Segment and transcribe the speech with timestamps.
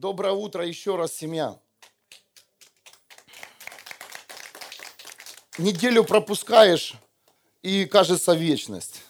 [0.00, 1.58] Доброе утро еще раз, семья.
[5.58, 6.94] Неделю пропускаешь,
[7.60, 9.02] и кажется вечность.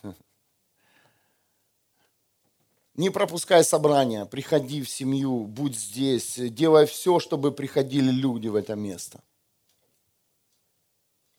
[2.97, 8.75] Не пропускай собрания, приходи в семью, будь здесь, делай все, чтобы приходили люди в это
[8.75, 9.21] место.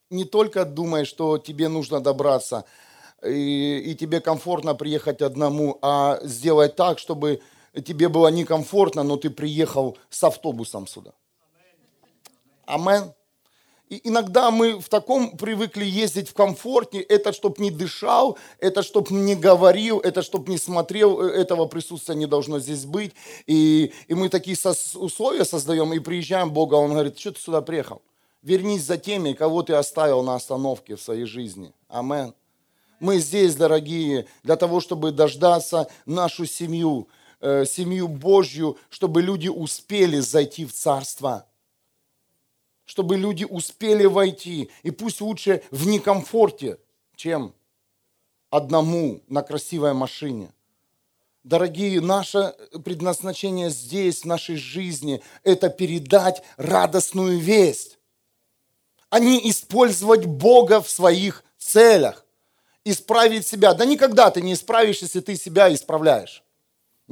[0.09, 2.63] Не только думай, что тебе нужно добраться,
[3.21, 7.41] и, и тебе комфортно приехать одному, а сделай так, чтобы
[7.73, 11.13] тебе было некомфортно, но ты приехал с автобусом сюда.
[12.65, 13.13] Амен.
[13.91, 19.11] И иногда мы в таком привыкли ездить в комфорте, это чтоб не дышал, это чтоб
[19.11, 23.13] не говорил, это чтоб не смотрел, э, этого присутствия не должно здесь быть.
[23.47, 24.55] И, и мы такие
[24.95, 28.01] условия создаем и приезжаем Бога, Он говорит, что ты сюда приехал?
[28.41, 31.73] Вернись за теми, кого ты оставил на остановке в своей жизни.
[31.89, 32.33] Амен.
[33.01, 37.09] Мы здесь, дорогие, для того, чтобы дождаться нашу семью,
[37.43, 41.47] Э, семью Божью, чтобы люди успели зайти в Царство.
[42.85, 44.69] Чтобы люди успели войти.
[44.83, 46.77] И пусть лучше в некомфорте,
[47.15, 47.55] чем
[48.51, 50.51] одному на красивой машине.
[51.43, 52.53] Дорогие, наше
[52.85, 57.97] предназначение здесь, в нашей жизни, это передать радостную весть,
[59.09, 62.23] а не использовать Бога в своих целях.
[62.85, 63.73] Исправить себя.
[63.73, 66.43] Да никогда ты не исправишь, если ты себя исправляешь.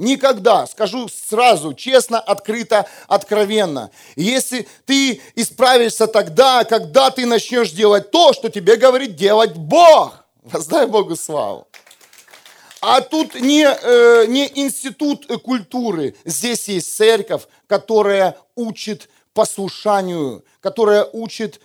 [0.00, 3.90] Никогда, скажу сразу, честно, открыто, откровенно.
[4.16, 10.24] Если ты исправишься тогда, когда ты начнешь делать то, что тебе говорит делать Бог.
[10.42, 11.68] Воздай Богу славу.
[12.80, 16.16] А тут не, э, не институт культуры.
[16.24, 21.60] Здесь есть церковь, которая учит послушанию, которая учит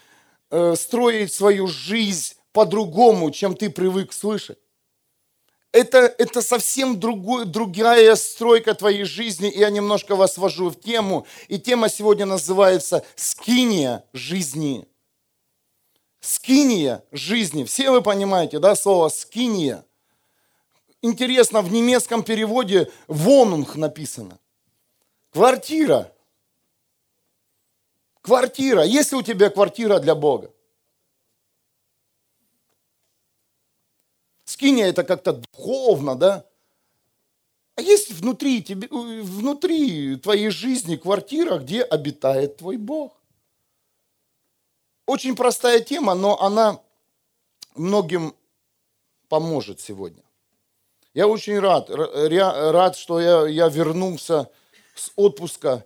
[0.51, 4.57] э, строить свою жизнь по-другому, чем ты привык слышать
[5.75, 11.27] это, это совсем другой, другая стройка твоей жизни, и я немножко вас ввожу в тему.
[11.49, 14.87] И тема сегодня называется «Скиния жизни».
[16.21, 17.65] Скиния жизни.
[17.65, 19.83] Все вы понимаете, да, слово «скиния».
[21.01, 24.39] Интересно, в немецком переводе «вонунг» написано.
[25.33, 26.09] Квартира.
[28.21, 28.83] Квартира.
[28.83, 30.54] Есть ли у тебя квартира для Бога?
[34.55, 36.45] Скиния это как-то духовно, да?
[37.75, 43.21] А есть внутри, тебе, внутри твоей жизни квартира, где обитает твой Бог.
[45.07, 46.79] Очень простая тема, но она
[47.75, 48.33] многим
[49.27, 50.23] поможет сегодня.
[51.13, 54.49] Я очень рад, рад, что я, я вернулся
[54.95, 55.85] с отпуска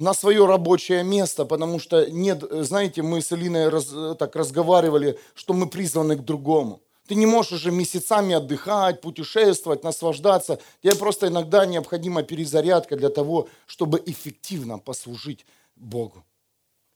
[0.00, 5.54] на свое рабочее место, потому что нет, знаете, мы с Элиной раз, так разговаривали, что
[5.54, 6.80] мы призваны к другому.
[7.06, 10.58] Ты не можешь уже месяцами отдыхать, путешествовать, наслаждаться.
[10.82, 15.44] Тебе просто иногда необходима перезарядка для того, чтобы эффективно послужить
[15.76, 16.24] Богу.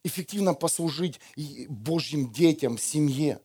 [0.05, 1.21] Эффективно послужить
[1.69, 3.41] Божьим детям, семье.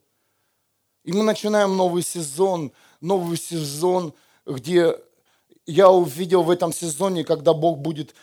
[1.04, 4.14] И мы начинаем новый сезон, новый сезон,
[4.46, 4.96] где
[5.66, 8.16] я увидел в этом сезоне, когда Бог будет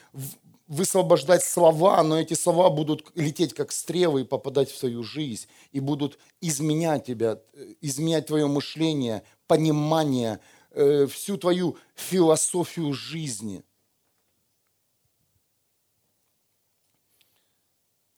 [0.71, 5.81] высвобождать слова, но эти слова будут лететь как стрелы и попадать в свою жизнь, и
[5.81, 7.41] будут изменять тебя,
[7.81, 10.39] изменять твое мышление, понимание,
[10.71, 13.65] э, всю твою философию жизни.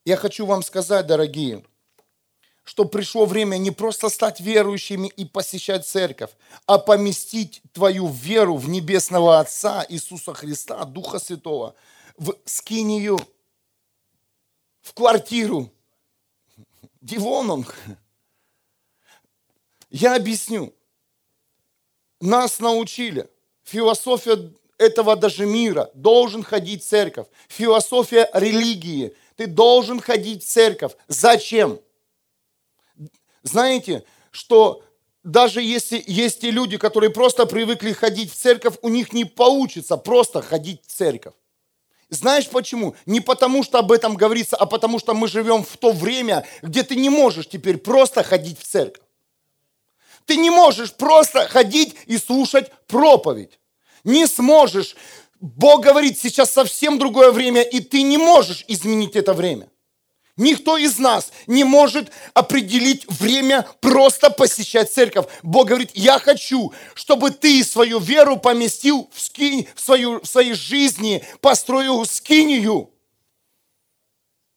[0.04, 1.64] Я хочу вам сказать, дорогие,
[2.64, 6.32] что пришло время не просто стать верующими и посещать церковь,
[6.66, 11.74] а поместить твою веру в Небесного Отца Иисуса Христа, Духа Святого–
[12.16, 13.18] в скинию,
[14.80, 15.70] в квартиру.
[17.00, 17.74] Дивононг.
[19.90, 20.72] Я объясню.
[22.20, 23.28] Нас научили.
[23.64, 25.90] Философия этого даже мира.
[25.94, 27.26] Должен ходить в церковь.
[27.48, 29.16] Философия религии.
[29.36, 30.92] Ты должен ходить в церковь.
[31.08, 31.80] Зачем?
[33.42, 34.84] Знаете, что
[35.24, 39.96] даже если есть те люди, которые просто привыкли ходить в церковь, у них не получится
[39.96, 41.34] просто ходить в церковь.
[42.12, 42.94] Знаешь почему?
[43.06, 46.82] Не потому, что об этом говорится, а потому, что мы живем в то время, где
[46.82, 49.02] ты не можешь теперь просто ходить в церковь.
[50.26, 53.58] Ты не можешь просто ходить и слушать проповедь.
[54.04, 54.94] Не сможешь.
[55.40, 59.70] Бог говорит, сейчас совсем другое время, и ты не можешь изменить это время.
[60.36, 65.26] Никто из нас не может определить время просто посещать церковь.
[65.42, 70.54] Бог говорит, я хочу, чтобы ты свою веру поместил в, скинь, в, свою, в своей
[70.54, 72.90] жизни, построил скинию,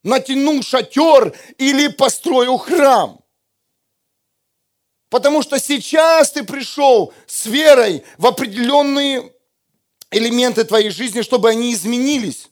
[0.03, 3.19] натянул шатер или построил храм.
[5.09, 9.33] Потому что сейчас ты пришел с верой в определенные
[10.09, 12.49] элементы твоей жизни, чтобы они изменились.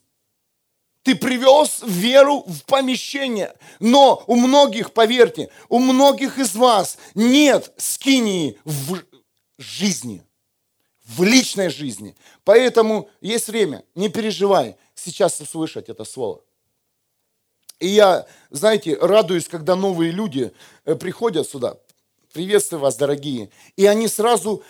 [1.04, 3.54] Ты привез веру в помещение.
[3.78, 9.02] Но у многих, поверьте, у многих из вас нет скинии в
[9.58, 10.26] жизни,
[11.04, 12.16] в личной жизни.
[12.42, 16.40] Поэтому есть время, не переживай, сейчас услышать это слово.
[17.80, 20.52] И я, знаете, радуюсь, когда новые люди
[20.86, 21.76] э, приходят сюда.
[22.32, 23.50] Приветствую вас, дорогие.
[23.76, 24.62] И они сразу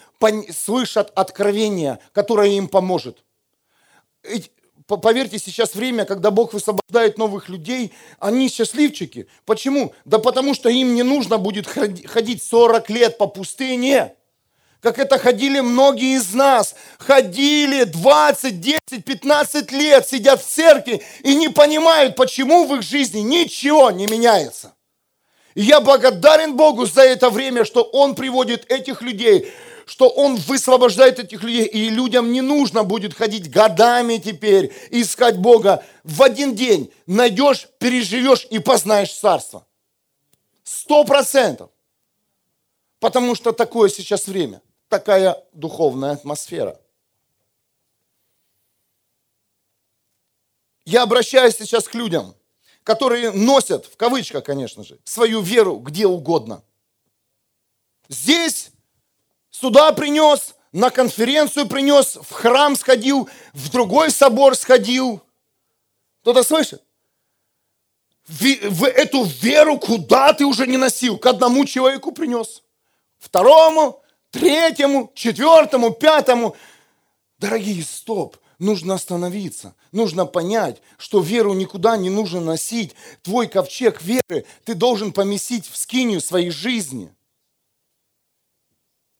[0.50, 3.22] слышат откровение, которое им поможет.
[4.86, 9.26] Поверьте, сейчас время, когда Бог высвобождает новых людей, они счастливчики.
[9.46, 9.94] Почему?
[10.04, 14.14] Да потому что им не нужно будет ходить 40 лет по пустыне
[14.84, 16.74] как это ходили многие из нас.
[16.98, 23.20] Ходили 20, 10, 15 лет, сидят в церкви и не понимают, почему в их жизни
[23.20, 24.74] ничего не меняется.
[25.54, 29.50] И я благодарен Богу за это время, что Он приводит этих людей,
[29.86, 35.84] что Он высвобождает этих людей, и людям не нужно будет ходить годами теперь, искать Бога.
[36.02, 39.66] В один день найдешь, переживешь и познаешь Царство.
[40.62, 41.70] Сто процентов.
[43.00, 46.80] Потому что такое сейчас время такая духовная атмосфера.
[50.84, 52.34] Я обращаюсь сейчас к людям,
[52.84, 56.62] которые носят, в кавычках, конечно же, свою веру где угодно.
[58.08, 58.70] Здесь
[59.54, 65.22] сюда принес, на конференцию принес, в храм сходил, в другой собор сходил.
[66.22, 66.82] Кто-то слышит?
[68.26, 71.18] В, в эту веру куда ты уже не носил?
[71.18, 72.62] К одному человеку принес,
[73.18, 76.56] второму, третьему, четвертому, пятому.
[77.38, 79.74] Дорогие, стоп, нужно остановиться.
[79.92, 82.94] Нужно понять, что веру никуда не нужно носить.
[83.22, 87.14] Твой ковчег веры ты должен поместить в скинию своей жизни.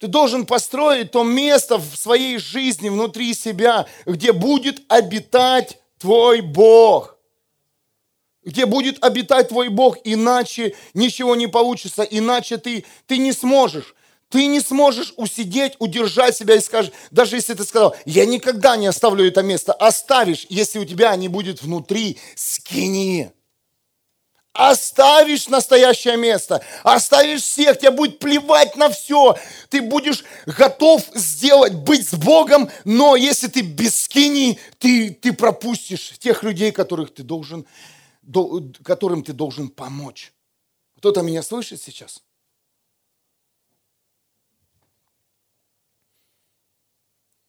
[0.05, 7.17] Ты должен построить то место в своей жизни внутри себя, где будет обитать твой Бог.
[8.45, 13.95] Где будет обитать твой Бог, иначе ничего не получится, иначе ты, ты не сможешь.
[14.29, 18.89] Ты не сможешь усидеть, удержать себя и скажешь, даже если ты сказал, я никогда не
[18.89, 23.33] оставлю это место, оставишь, если у тебя не будет внутри скини.
[24.55, 29.37] Оставишь настоящее место, оставишь всех, тебе будет плевать на все.
[29.69, 36.17] Ты будешь готов сделать, быть с Богом, но если ты без скини, ты, ты пропустишь
[36.21, 37.67] тех людей, которых ты должен,
[38.85, 40.33] которым ты должен помочь.
[40.99, 42.23] Кто-то меня слышит сейчас?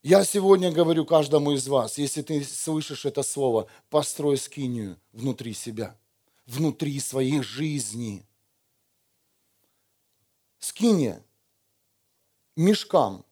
[0.02, 5.96] Я сегодня говорю каждому из вас, если ты слышишь это слово, построй скинию внутри себя,
[6.46, 8.26] внутри своей жизни.
[10.60, 11.24] Скиния,
[12.56, 13.26] мешкам,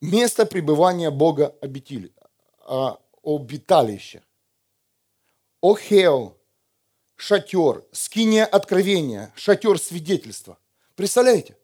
[0.00, 2.12] место пребывания Бога обители,
[2.60, 4.22] а, обиталище.
[5.60, 6.36] Охел,
[7.16, 10.58] шатер, скиния откровения, шатер свидетельства.
[10.94, 11.56] Представляете,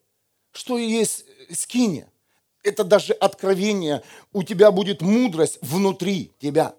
[0.52, 2.12] что есть скиния?
[2.62, 4.02] это даже откровение,
[4.32, 6.75] у тебя будет мудрость внутри тебя.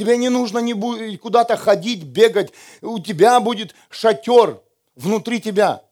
[0.00, 2.54] Тебе не нужно не будет куда-то ходить, бегать.
[2.80, 4.62] У тебя будет шатер
[4.96, 5.84] внутри тебя.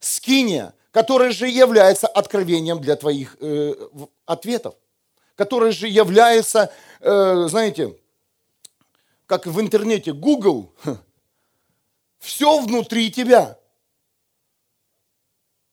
[0.00, 3.72] Скиния, которая же является откровением для твоих э,
[4.26, 4.74] ответов.
[5.34, 7.96] Которая же является, э, знаете,
[9.24, 10.74] как в интернете Google,
[12.18, 13.58] все внутри тебя.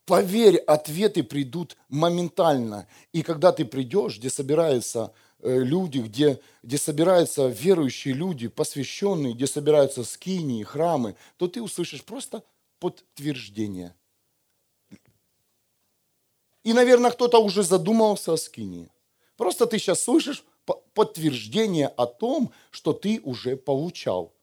[0.06, 2.88] Поверь, ответы придут моментально.
[3.12, 5.12] И когда ты придешь, где собираются
[5.42, 12.44] люди, где, где собираются верующие люди, посвященные, где собираются скинии, храмы, то ты услышишь просто
[12.80, 13.96] подтверждение.
[16.64, 18.90] И, наверное, кто-то уже задумался о скинии.
[19.38, 20.44] Просто ты сейчас слышишь
[20.94, 24.34] подтверждение о том, что ты уже получал.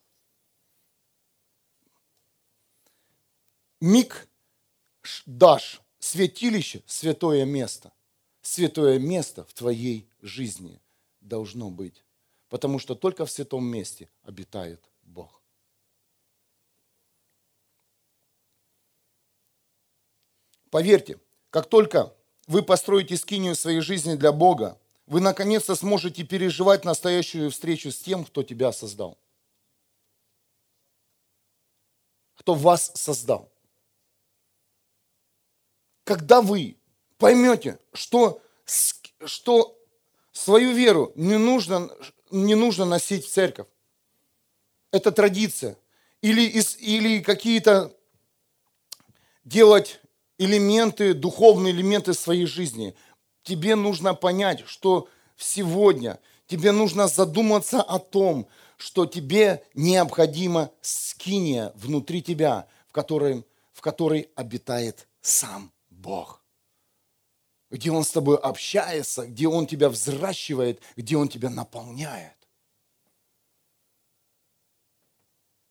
[3.81, 4.29] Миг
[5.27, 7.93] дашь святилище, святое место.
[8.43, 10.82] Святое место в твоей жизни
[11.23, 12.05] должно быть.
[12.49, 15.41] Потому что только в святом месте обитает Бог.
[20.71, 21.19] Поверьте,
[21.51, 22.15] как только
[22.47, 28.25] вы построите скинию своей жизни для Бога, вы наконец-то сможете переживать настоящую встречу с тем,
[28.25, 29.19] кто тебя создал.
[32.35, 33.53] Кто вас создал
[36.05, 36.77] когда вы
[37.19, 38.43] поймете, что,
[39.25, 39.79] что
[40.33, 41.91] свою веру не нужно,
[42.31, 43.67] не нужно носить в церковь,
[44.91, 45.77] это традиция,
[46.21, 46.43] или,
[46.81, 47.95] или какие-то
[49.45, 50.01] делать
[50.39, 52.95] элементы, духовные элементы своей жизни,
[53.43, 62.23] тебе нужно понять, что сегодня тебе нужно задуматься о том, что тебе необходимо скиния внутри
[62.23, 66.42] тебя, в которой, в которой обитает сам Бог.
[67.73, 72.37] Где Он с тобой общается, где Он тебя взращивает, где Он тебя наполняет.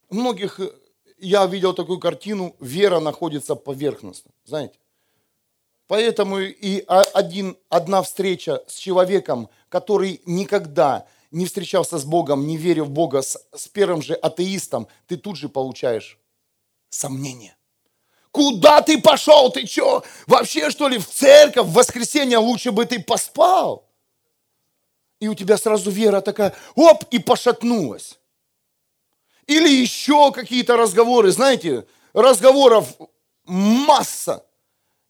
[0.10, 0.72] Многих, э,
[1.20, 4.78] я видел такую картину, вера находится поверхностно, знаете.
[5.88, 12.86] Поэтому и один, одна встреча с человеком, который никогда не встречался с Богом, не верил
[12.86, 16.18] в Бога, с, с первым же атеистом, ты тут же получаешь
[16.90, 17.56] сомнение.
[18.32, 19.52] Куда ты пошел?
[19.52, 20.04] Ты что?
[20.26, 23.90] Вообще, что ли, в церковь, в воскресенье лучше бы ты поспал?
[25.20, 28.18] И у тебя сразу вера такая, оп, и пошатнулась.
[29.48, 32.88] Или еще какие-то разговоры, знаете, разговоров
[33.46, 34.46] масса.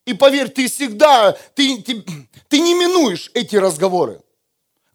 [0.05, 2.03] И поверь, ты всегда, ты, ты,
[2.49, 4.21] ты не минуешь эти разговоры.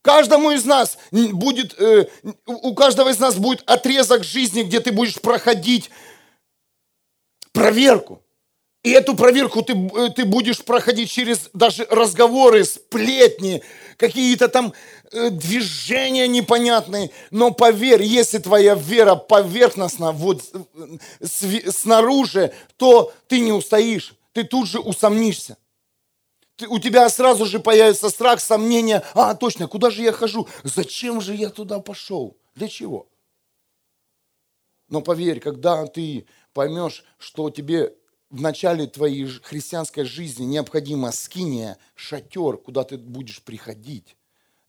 [0.02, 2.06] Каждому из нас будет, э,
[2.46, 5.90] у каждого из нас будет отрезок жизни, где ты будешь проходить
[7.56, 8.22] проверку.
[8.82, 13.62] И эту проверку ты, э, ты будешь проходить через даже разговоры, сплетни,
[13.96, 14.72] какие-то там
[15.10, 17.10] э, движения непонятные.
[17.32, 20.42] Но поверь, если твоя вера поверхностна вот
[21.20, 25.56] э, снаружи, то ты не устоишь, ты тут же усомнишься.
[26.56, 29.02] Ты, у тебя сразу же появится страх, сомнение.
[29.14, 30.46] А, точно, куда же я хожу?
[30.62, 32.36] Зачем же я туда пошел?
[32.54, 33.08] Для чего?
[34.88, 37.94] Но поверь, когда ты поймешь, что тебе
[38.30, 44.16] в начале твоей христианской жизни необходимо скиния, шатер, куда ты будешь приходить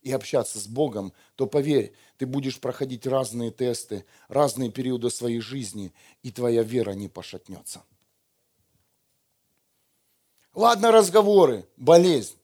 [0.02, 5.94] и общаться с Богом, то поверь, ты будешь проходить разные тесты, разные периоды своей жизни,
[6.22, 7.82] и твоя вера не пошатнется.
[10.52, 12.36] Ладно, разговоры, болезнь.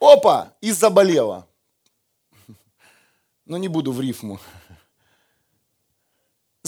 [0.00, 1.46] Опа, и заболела.
[3.44, 4.40] Но не буду в рифму.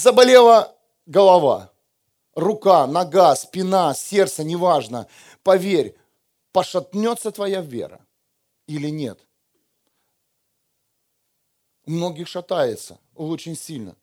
[0.00, 1.70] Заболела голова
[2.34, 5.06] рука, нога, спина, сердце, неважно,
[5.42, 5.94] поверь,
[6.52, 8.00] пошатнется твоя вера
[8.66, 9.20] или нет.
[11.84, 13.94] У многих шатается очень сильно.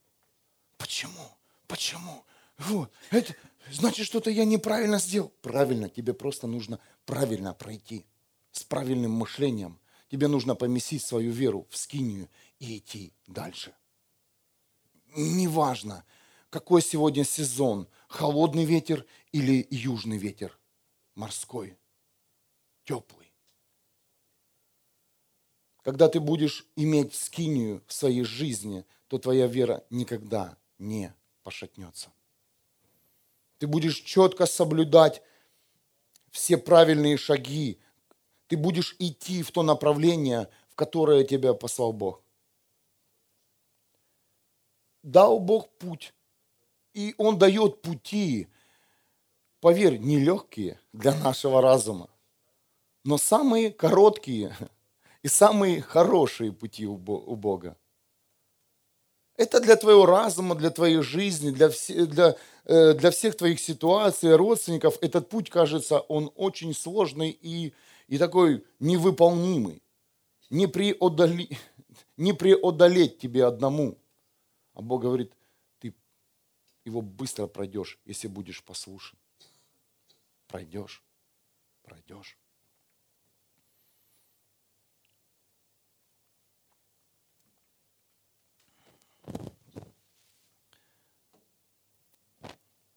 [0.77, 1.32] Почему?
[1.66, 2.24] Почему?
[2.60, 3.34] Вот, это
[3.72, 5.32] значит, что-то я неправильно сделал.
[5.42, 8.06] Правильно, тебе просто нужно правильно пройти,
[8.51, 9.80] с правильным мышлением.
[10.12, 13.74] Тебе нужно поместить свою веру в скинию и идти дальше.
[15.16, 16.04] Неважно,
[16.50, 20.58] какой сегодня сезон, холодный ветер или южный ветер,
[21.16, 21.78] морской,
[22.84, 23.32] теплый.
[25.82, 32.12] Когда ты будешь иметь скинию в своей жизни, то твоя вера никогда не пошатнется.
[33.58, 35.22] Ты будешь четко соблюдать
[36.32, 37.80] все правильные шаги.
[38.48, 42.22] Ты будешь идти в то направление, в которое тебя послал Бог.
[45.08, 46.14] Дал Бог путь,
[46.94, 48.50] и Он дает пути,
[49.62, 52.10] поверь, нелегкие для нашего разума,
[53.06, 54.54] но самые короткие
[55.24, 57.78] и самые хорошие пути у Бога.
[59.38, 62.36] Это для твоего разума, для твоей жизни, для, все, для,
[62.66, 64.98] э, для всех твоих ситуаций, родственников.
[65.00, 67.74] Этот путь, кажется, он очень сложный и,
[68.10, 69.82] и такой невыполнимый.
[70.50, 71.58] Не, преодоли,
[72.18, 73.98] не преодолеть тебе одному.
[74.77, 75.34] А Бог говорит,
[76.86, 79.17] его быстро пройдешь, если будешь послушен.
[80.48, 81.03] Пройдешь,
[81.81, 82.38] пройдешь.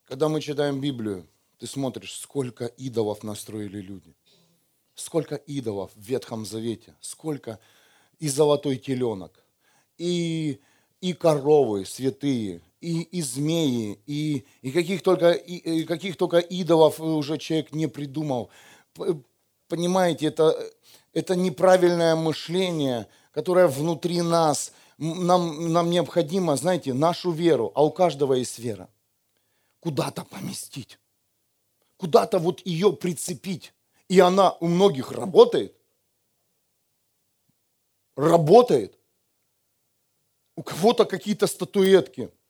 [0.05, 4.15] Когда мы читаем Библию, ты смотришь, сколько идолов настроили люди.
[4.95, 7.59] Сколько идолов в Ветхом Завете, сколько
[8.19, 9.43] и золотой теленок,
[9.97, 10.61] и,
[11.01, 17.01] и коровы святые, и, и змеи, и, и, каких только, и, и каких только идолов
[17.01, 18.51] уже человек не придумал.
[19.69, 20.57] Понимаете, это,
[21.13, 24.73] это неправильное мышление, которое внутри нас.
[24.99, 28.91] Нам, нам необходимо, знаете, нашу веру, а у каждого есть вера,
[29.81, 30.99] куда-то поместить,
[31.97, 33.73] куда-то вот ее прицепить.
[34.09, 35.75] И она у многих работает.
[38.17, 39.00] Работает.
[40.57, 42.31] У кого-то какие-то статуэтки–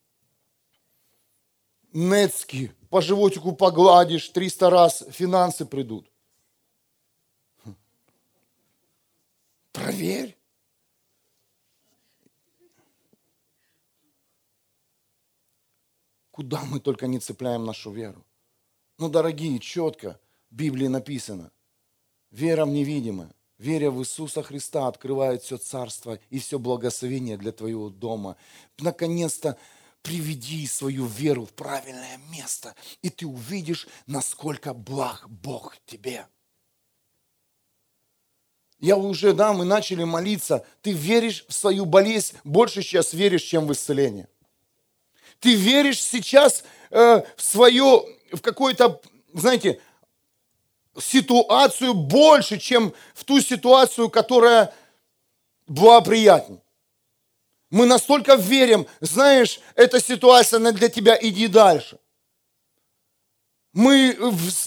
[1.92, 6.10] Нецкий, по животику погладишь 300 раз, финансы придут.
[9.72, 10.36] Проверь.
[16.30, 18.24] Куда мы только не цепляем нашу веру.
[18.98, 21.50] Ну, дорогие, четко в Библии написано.
[22.30, 27.90] Вера в невидимое, веря в Иисуса Христа, открывает все царство и все благословение для твоего
[27.90, 28.36] дома.
[28.78, 29.58] Наконец-то
[30.02, 36.26] приведи свою веру в правильное место, и ты увидишь, насколько благ Бог тебе.
[38.78, 40.64] Я уже, да, мы начали молиться.
[40.80, 44.26] Ты веришь в свою болезнь, больше сейчас веришь, чем в исцеление.
[45.38, 49.02] Ты веришь сейчас э, в свое, в какое-то,
[49.34, 49.82] знаете,
[50.98, 54.72] ситуацию больше, чем в ту ситуацию, которая
[55.66, 56.60] была приятней.
[57.70, 61.98] Мы настолько верим, знаешь, эта ситуация она для тебя, иди дальше.
[63.72, 64.16] Мы,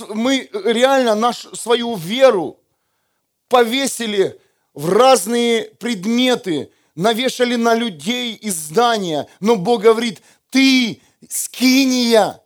[0.09, 2.57] мы реально наш, свою веру
[3.49, 4.39] повесили
[4.73, 9.27] в разные предметы, навешали на людей и здания.
[9.41, 12.41] Но Бог говорит, ты скиния,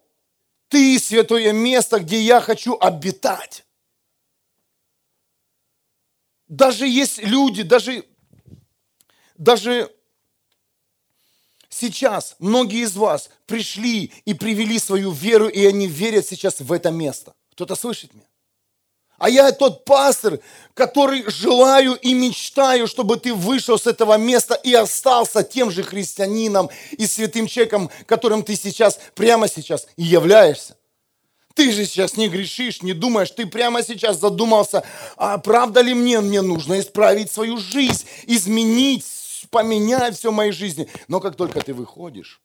[0.68, 3.67] ты святое место, где я хочу обитать.
[6.48, 8.06] Даже есть люди, даже,
[9.38, 9.92] даже
[11.70, 16.90] сейчас многие из вас пришли и привели свою веру, и они верят сейчас в это
[16.90, 17.34] место.
[17.52, 18.28] Кто-то слышит меня?
[19.18, 20.40] А я тот пастор,
[20.76, 26.70] который желаю и мечтаю, чтобы ты вышел с этого места и остался тем же христианином
[26.92, 30.78] и святым человеком, которым ты сейчас, прямо сейчас и являешься.
[31.58, 34.84] Ты же сейчас не грешишь, не думаешь, ты прямо сейчас задумался,
[35.16, 40.88] а правда ли мне, мне нужно исправить свою жизнь, изменить, поменять все в моей жизни.
[41.08, 42.44] Но как только ты выходишь,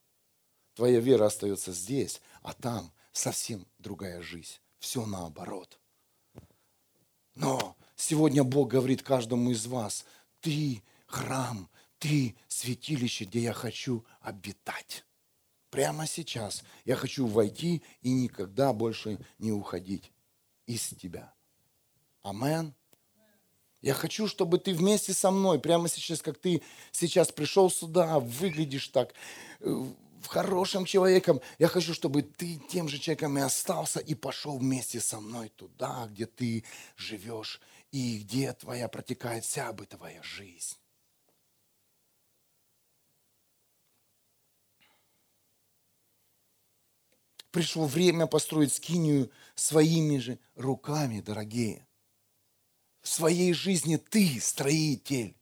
[0.73, 4.57] твоя вера остается здесь, а там совсем другая жизнь.
[4.79, 5.77] Все наоборот.
[7.35, 10.05] Но сегодня Бог говорит каждому из вас,
[10.41, 15.05] ты храм, ты святилище, где я хочу обитать
[15.73, 20.11] прямо сейчас я хочу войти и никогда больше не уходить
[20.67, 21.33] из тебя.
[22.21, 22.75] Амен.
[23.81, 26.61] Я хочу, чтобы ты вместе со мной, прямо сейчас, как ты
[26.91, 29.15] сейчас пришел сюда, выглядишь так,
[29.61, 29.85] э,
[30.27, 31.41] хорошим человеком.
[31.57, 36.07] Я хочу, чтобы ты тем же человеком и остался и пошел вместе со мной туда,
[36.11, 37.59] где ты живешь
[37.91, 40.77] и где твоя протекает вся бытовая жизнь.
[47.53, 51.85] Пришло время построить скинию своими же руками, дорогие.
[53.03, 55.37] В своей жизни ты строитель.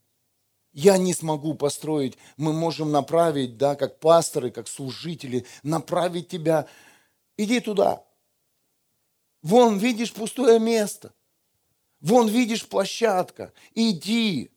[0.74, 2.17] Я не смогу построить.
[2.36, 6.67] Мы можем направить, да, как пасторы, как служители, направить тебя.
[7.38, 8.04] Иди туда.
[9.41, 11.13] Вон, видишь пустое место.
[12.02, 13.54] Вон, видишь площадка.
[13.74, 14.52] Иди.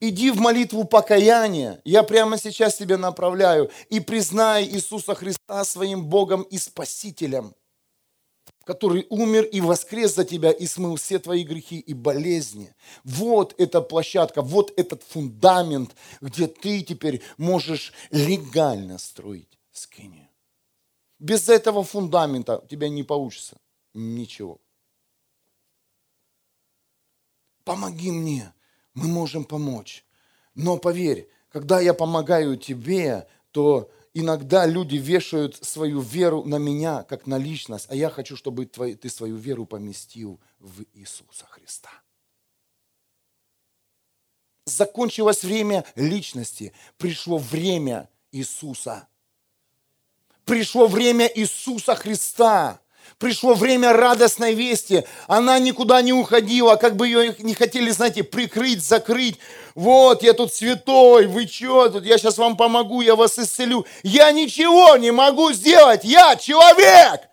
[0.00, 1.80] Иди в молитву покаяния.
[1.84, 3.70] Я прямо сейчас тебя направляю.
[3.90, 7.54] И признай Иисуса Христа своим Богом и Спасителем,
[8.64, 12.74] который умер и воскрес за тебя и смыл все твои грехи и болезни.
[13.04, 20.28] Вот эта площадка, вот этот фундамент, где ты теперь можешь легально строить скинию.
[21.18, 23.56] Без этого фундамента у тебя не получится
[23.94, 24.60] ничего.
[27.64, 28.52] Помоги мне
[28.94, 30.04] мы можем помочь.
[30.54, 37.26] Но поверь, когда я помогаю тебе, то иногда люди вешают свою веру на меня, как
[37.26, 41.90] на личность, а я хочу, чтобы ты свою веру поместил в Иисуса Христа.
[44.66, 49.08] Закончилось время личности, пришло время Иисуса.
[50.44, 52.80] Пришло время Иисуса Христа.
[53.18, 55.04] Пришло время радостной вести.
[55.28, 59.38] Она никуда не уходила, как бы ее не хотели, знаете, прикрыть, закрыть.
[59.74, 63.86] Вот, я тут святой, вы что тут, я сейчас вам помогу, я вас исцелю.
[64.02, 67.28] Я ничего не могу сделать, я человек.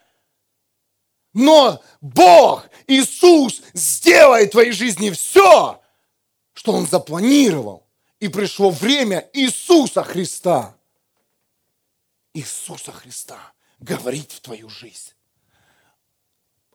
[1.34, 5.82] Но Бог, Иисус сделает в твоей жизни все,
[6.54, 7.88] что Он запланировал.
[8.20, 10.76] И пришло время Иисуса Христа.
[12.34, 13.39] Иисуса Христа
[13.80, 15.13] говорить в твою жизнь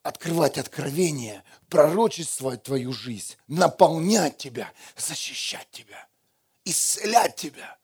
[0.07, 6.07] открывать откровение, пророчествовать твою жизнь, наполнять тебя, защищать тебя,
[6.65, 7.77] исцелять тебя.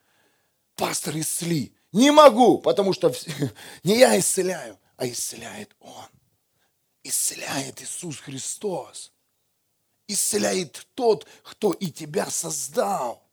[0.76, 1.74] Пастор, исцели.
[1.90, 3.12] Не могу, потому что
[3.82, 6.06] не я исцеляю, а исцеляет Он.
[7.02, 9.12] Исцеляет Иисус Христос.
[10.06, 13.28] Исцеляет тот, кто и тебя создал.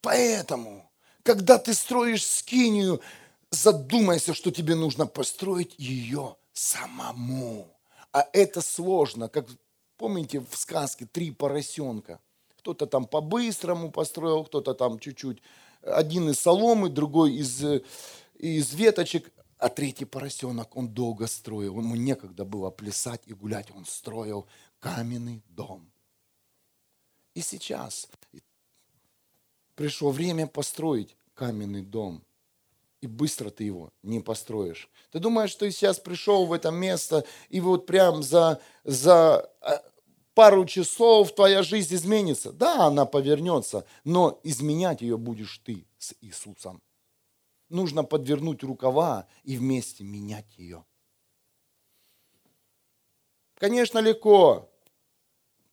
[0.00, 0.90] Поэтому,
[1.22, 3.02] когда ты строишь скинию,
[3.50, 7.72] задумайся, что тебе нужно построить ее самому.
[8.12, 9.46] А это сложно, как
[9.96, 12.20] помните в сказке «Три поросенка».
[12.58, 15.42] Кто-то там по-быстрому построил, кто-то там чуть-чуть,
[15.82, 17.64] один из соломы, другой из,
[18.34, 23.84] из веточек, а третий поросенок, он долго строил, ему некогда было плясать и гулять, он
[23.84, 24.46] строил
[24.78, 25.90] каменный дом.
[27.34, 28.08] И сейчас
[29.74, 32.22] пришло время построить каменный дом.
[33.02, 34.88] И быстро ты его не построишь.
[35.10, 39.82] Ты думаешь, что сейчас пришел в это место, и вот прям за, за а,
[40.34, 42.52] пару часов твоя жизнь изменится.
[42.52, 46.80] Да, она повернется, но изменять ее будешь ты с Иисусом.
[47.68, 50.84] Нужно подвернуть рукава и вместе менять ее.
[53.58, 54.68] Конечно, легко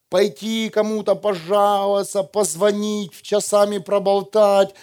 [0.10, 4.74] пойти кому-то пожаловаться, позвонить, часами проболтать,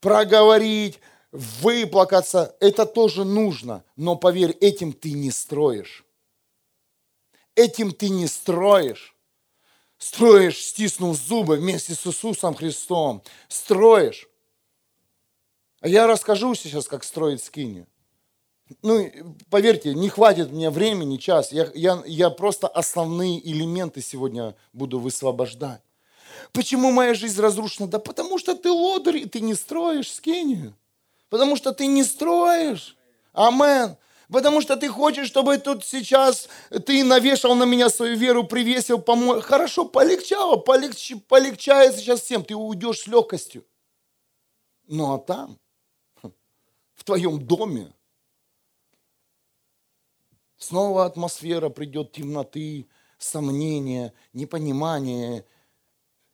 [0.00, 0.98] проговорить,
[1.32, 2.54] выплакаться.
[2.60, 6.04] Это тоже нужно, но поверь, этим ты не строишь.
[7.54, 9.16] Этим ты не строишь.
[9.98, 13.22] Строишь, стиснув зубы вместе с Иисусом Христом.
[13.48, 14.28] Строишь.
[15.80, 17.86] А я расскажу сейчас, как строить скинию.
[18.82, 19.10] Ну,
[19.50, 21.52] поверьте, не хватит мне времени, час.
[21.52, 25.82] Я, я, я просто основные элементы сегодня буду высвобождать.
[26.52, 27.86] Почему моя жизнь разрушена?
[27.86, 30.74] Да потому что ты лодырь, и ты не строишь скинию.
[31.32, 32.94] Потому что ты не строишь.
[33.32, 33.96] Амен.
[34.28, 36.46] Потому что ты хочешь, чтобы тут сейчас
[36.84, 39.40] ты навешал на меня свою веру, привесил, помой.
[39.40, 41.14] Хорошо, полегчало, полегч...
[41.28, 42.44] полегчает сейчас всем.
[42.44, 43.64] Ты уйдешь с легкостью.
[44.88, 45.58] Ну а там,
[46.20, 47.94] в твоем доме,
[50.58, 55.46] снова атмосфера придет темноты, сомнения, непонимания.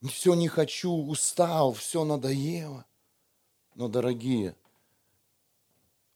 [0.03, 2.85] Все не хочу, устал, все надоело.
[3.77, 4.57] Но, дорогие,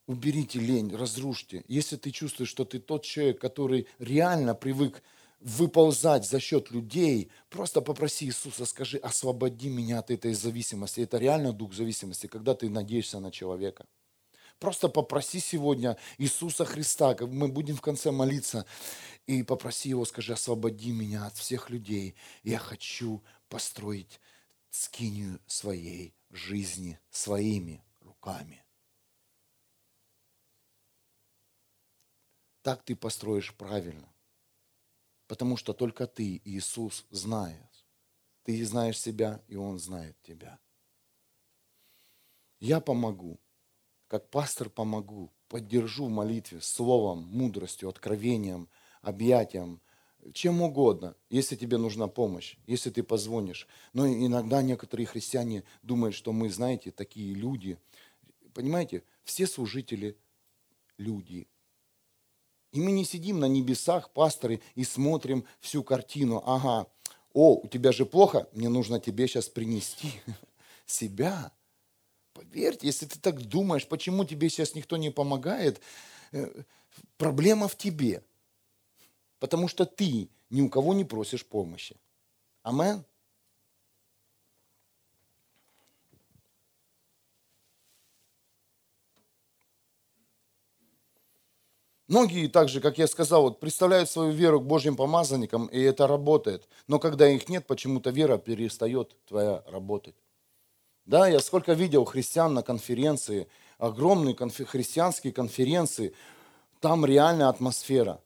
[0.07, 1.65] уберите лень, разрушьте.
[1.69, 5.03] Если ты чувствуешь, что ты тот человек, который реально привык
[5.41, 11.01] выползать за счет людей, просто попроси Иисуса, скажи, освободи меня от этой зависимости.
[11.01, 13.87] Это реально дух зависимости, когда ты надеешься на человека.
[14.59, 18.65] Просто попроси сегодня Иисуса Христа, мы будем в конце молиться,
[19.27, 22.15] и попроси Его, скажи, освободи меня от всех людей.
[22.45, 24.21] Я хочу построить
[24.71, 28.62] скинию своей жизни своими руками.
[32.63, 34.09] Так ты построишь правильно.
[35.27, 37.87] Потому что только ты, Иисус, знаешь.
[38.45, 40.59] Ты знаешь себя, и Он знает тебя.
[42.61, 43.41] Я помогу
[44.13, 48.69] как пастор помогу, поддержу в молитве словом, мудростью, откровением,
[49.01, 49.81] объятием,
[50.35, 53.67] чем угодно, если тебе нужна помощь, если ты позвонишь.
[53.95, 57.79] Но иногда некоторые христиане думают, что мы, знаете, такие люди.
[58.53, 60.19] Понимаете, все служители–
[60.99, 61.49] люди.
[62.73, 66.43] И мы не сидим на небесах, пасторы, и смотрим всю картину.
[66.45, 66.87] Ага,
[67.35, 70.13] о, у тебя же плохо, мне нужно тебе сейчас принести
[70.87, 71.53] себя.
[72.33, 75.81] Поверьте, если ты так думаешь, почему тебе сейчас никто не помогает,
[76.33, 76.63] э,
[77.19, 78.25] проблема в тебе.
[79.39, 81.97] Потому что ты ни у кого не просишь помощи.
[82.63, 83.05] Амен.
[92.13, 96.69] Многие также, как я сказал, вот представляют свою веру к Божьим помазанникам, и это работает.
[96.87, 100.15] Но когда их нет, почему-то вера перестает твоя работать.
[101.07, 103.49] Да, я сколько видел христиан на конференции,
[103.79, 106.13] огромные конфи- христианские конференции,
[106.81, 108.21] там реальная атмосфера.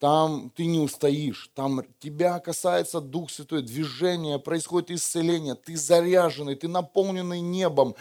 [0.00, 6.66] Там ты не устоишь, там тебя касается Дух Святой, движение, происходит исцеление, ты заряженный, ты
[6.66, 7.94] наполненный небом,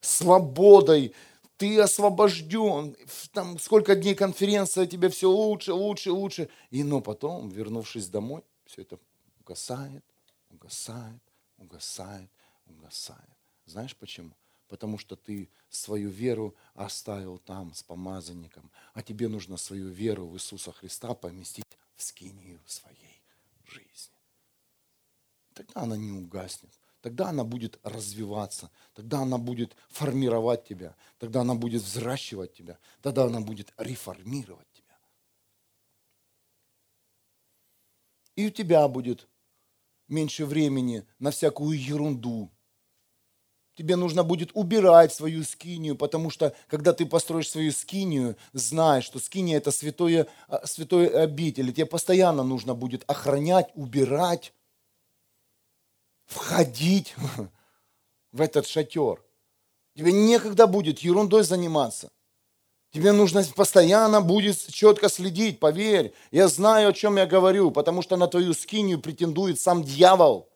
[0.00, 1.14] свободой,
[1.64, 2.94] ты освобожден,
[3.32, 6.50] там сколько дней конференция, тебе все лучше, лучше, лучше.
[6.70, 8.98] И но потом, вернувшись домой, все это
[9.40, 10.04] угасает,
[10.50, 11.22] угасает,
[11.56, 12.30] угасает,
[12.66, 13.38] угасает.
[13.64, 14.36] Знаешь почему?
[14.68, 20.34] Потому что ты свою веру оставил там с помазанником, а тебе нужно свою веру в
[20.34, 23.22] Иисуса Христа поместить в скинию своей
[23.64, 24.18] жизни.
[25.54, 26.72] Тогда она не угаснет,
[27.04, 33.24] тогда она будет развиваться, тогда она будет формировать тебя, тогда она будет взращивать тебя, тогда
[33.24, 34.96] она будет реформировать тебя.
[38.36, 39.28] И у тебя будет
[40.08, 42.50] меньше времени на всякую ерунду,
[43.74, 49.18] тебе нужно будет убирать свою скинию, потому что когда ты построишь свою скинию, знай, что
[49.18, 54.54] скиния это святое, а, святое обитель, и тебе постоянно нужно будет охранять, убирать,
[56.26, 57.14] входить
[58.32, 59.22] в этот шатер.
[59.96, 62.10] Тебе некогда будет ерундой заниматься.
[62.92, 66.14] Тебе нужно постоянно будет четко следить, поверь.
[66.30, 70.48] Я знаю, о чем я говорю, потому что на твою скинию претендует сам дьявол–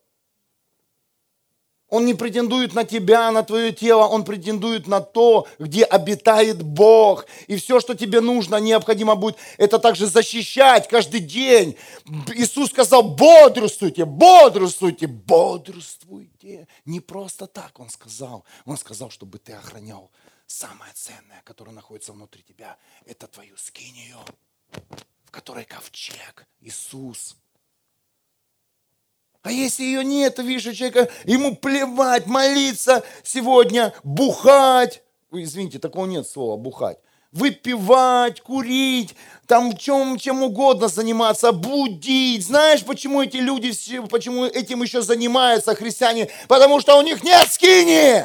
[1.88, 7.27] Он не претендует на тебя, на твое тело, он претендует на то, где обитает Бог.
[7.46, 11.77] И все, что тебе нужно, необходимо будет, это также защищать каждый день.
[12.35, 16.68] Иисус сказал, бодрствуйте, бодрствуйте, бодрствуйте.
[16.85, 18.44] Не просто так он сказал.
[18.66, 20.11] Он сказал, чтобы ты охранял
[20.46, 22.77] самое ценное, которое находится внутри тебя.
[23.07, 24.18] Это твою скинию,
[25.24, 27.37] в которой ковчег, Иисус.
[29.49, 35.03] А если ее нет, видишь, человека, ему плевать, молиться сегодня, бухать.
[35.31, 36.99] Вы, извините, такого нет слова бухать.
[37.33, 39.15] Выпивать, курить,
[39.47, 42.45] там чем, чем угодно заниматься, будить.
[42.45, 43.73] Знаешь, почему эти люди,
[44.11, 46.29] почему этим еще занимаются христиане?
[46.47, 48.25] Потому что у них нет скини.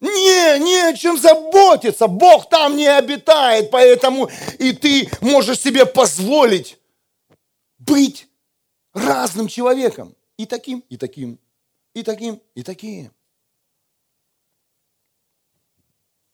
[0.00, 2.06] Не, не о чем заботиться.
[2.06, 6.78] Бог там не обитает, поэтому и ты можешь себе позволить
[7.86, 8.28] быть
[8.92, 10.14] разным человеком.
[10.36, 11.38] И таким, и таким,
[11.94, 13.12] и таким, и таким.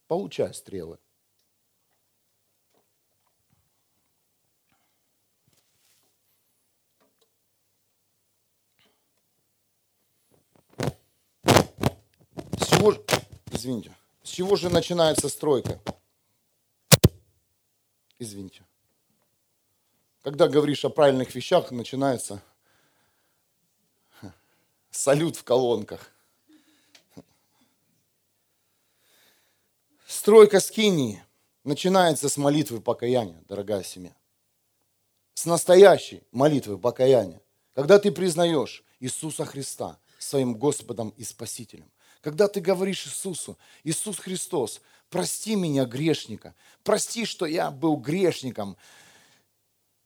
[0.07, 0.99] Получай стрелы.
[12.57, 12.93] С чего
[13.51, 15.79] извините, с чего же начинается стройка?
[18.19, 18.63] Извините.
[20.23, 22.41] Когда говоришь о правильных вещах, начинается
[24.89, 26.11] салют в колонках.
[30.07, 31.21] Стройка скинии
[31.65, 34.15] начинается с молитвы покаяния, дорогая семья.
[35.33, 37.41] С настоящей молитвы покаяния.
[37.73, 41.91] Когда ты признаешь Иисуса Христа своим Господом и Спасителем.
[42.21, 48.77] Когда ты говоришь Иисусу, Иисус Христос, прости меня, грешника, прости, что я был грешником,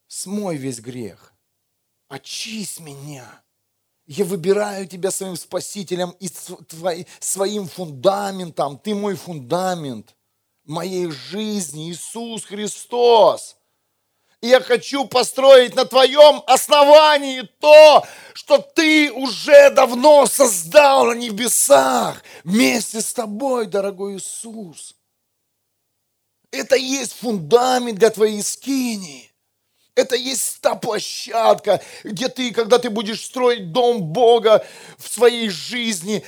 [0.08, 1.34] смой весь грех,
[2.08, 3.44] очисть меня.
[4.06, 6.30] Я выбираю тебя своим спасителем и
[7.20, 8.80] своим фундаментом.
[8.80, 10.16] Ты мой фундамент
[10.64, 13.58] моей жизни, Иисус Христос.
[14.40, 22.24] И я хочу построить на твоем основании то, что ты уже давно создал на небесах
[22.44, 24.96] вместе с тобой, дорогой Иисус.
[26.52, 29.34] Это есть фундамент для твоей скинии.
[29.98, 34.64] Это есть та площадка, где ты, когда ты будешь строить дом Бога
[35.00, 36.24] в своей жизни,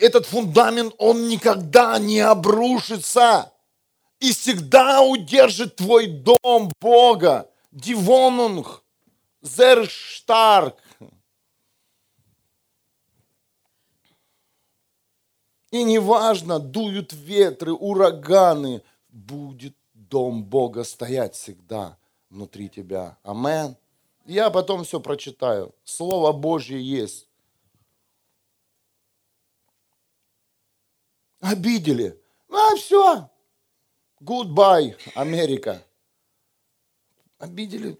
[0.00, 3.52] этот фундамент, он никогда не обрушится.
[4.18, 7.48] И всегда удержит твой дом Бога.
[7.70, 8.82] Дивонунг,
[9.40, 10.76] зерштарк.
[15.70, 21.99] И неважно, дуют ветры, ураганы, будет дом Бога стоять всегда
[22.30, 23.18] внутри тебя.
[23.22, 23.76] Амен.
[24.24, 25.74] Я потом все прочитаю.
[25.84, 27.28] Слово Божье есть.
[31.40, 32.18] Обидели.
[32.48, 33.28] А все.
[34.20, 35.82] Goodbye, Америка.
[37.38, 37.98] Обидели.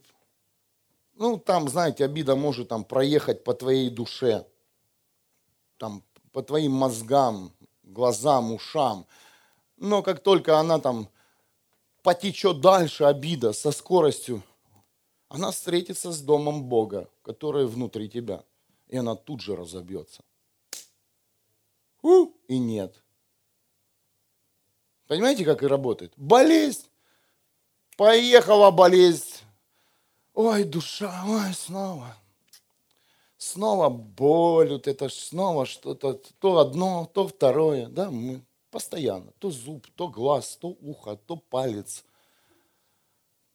[1.15, 4.47] Ну, там, знаете, обида может там проехать по твоей душе.
[5.79, 9.07] Там, по твоим мозгам, глазам, ушам.
[9.77, 11.09] Но как только она там
[12.03, 14.43] потечет дальше обида со скоростью,
[15.29, 18.45] она встретится с домом Бога, который внутри тебя.
[18.89, 20.25] И она тут же разобьется.
[22.03, 23.01] У, и нет.
[25.07, 26.13] Понимаете, как и работает?
[26.17, 26.87] Болезнь.
[27.97, 29.39] Поехала болезнь.
[30.35, 32.17] Ой, душа, ой, снова.
[33.37, 37.87] Снова боль, вот это снова что-то, то одно, то второе.
[37.87, 39.33] Да, мы Постоянно.
[39.39, 42.05] То зуб, то глаз, то ухо, то палец.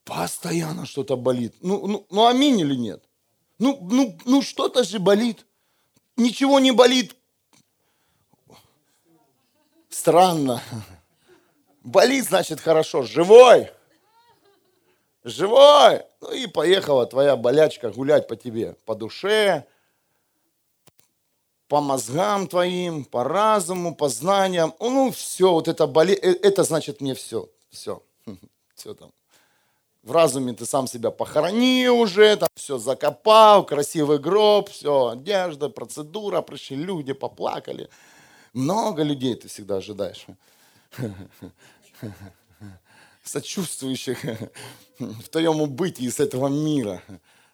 [0.04, 1.56] Постоянно что-то болит.
[1.62, 3.04] Ну, ну, ну аминь или нет?
[3.58, 5.46] Ну, ну, ну что-то же болит.
[6.18, 7.16] Ничего не болит.
[9.90, 10.62] Странно.
[11.84, 13.04] Болит, значит, хорошо.
[13.04, 13.72] Живой.
[15.24, 16.04] Живой.
[16.22, 19.66] Ну и поехала твоя болячка гулять по тебе, по душе,
[21.68, 24.74] по мозгам твоим, по разуму, по знаниям.
[24.80, 28.04] Ну, все, вот это болезнь, э, это значит мне все, все,
[28.76, 29.12] все там.
[30.04, 36.42] В разуме ты сам себя похорони уже, там все закопал, красивый гроб, все, одежда, процедура,
[36.42, 37.90] пришли люди, поплакали.
[38.54, 40.28] Много людей ты всегда ожидаешь.
[43.24, 44.24] Сочувствующих
[45.00, 47.02] в твоем убытии с этого мира.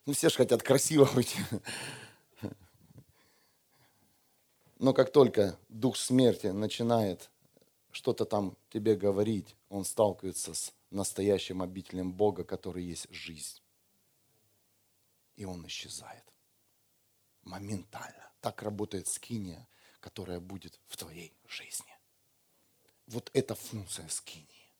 [0.05, 1.37] Ну, все же хотят красиво быть.
[4.81, 7.29] Но как только дух смерти начинает
[7.91, 13.61] что-то там тебе говорить, он сталкивается с настоящим обителем Бога, который есть жизнь.
[15.35, 16.23] И он исчезает.
[17.43, 18.31] моментально.
[18.41, 19.67] Так работает скиния,
[19.99, 21.95] которая будет в твоей жизни.
[23.05, 24.73] Вот это функция скинии.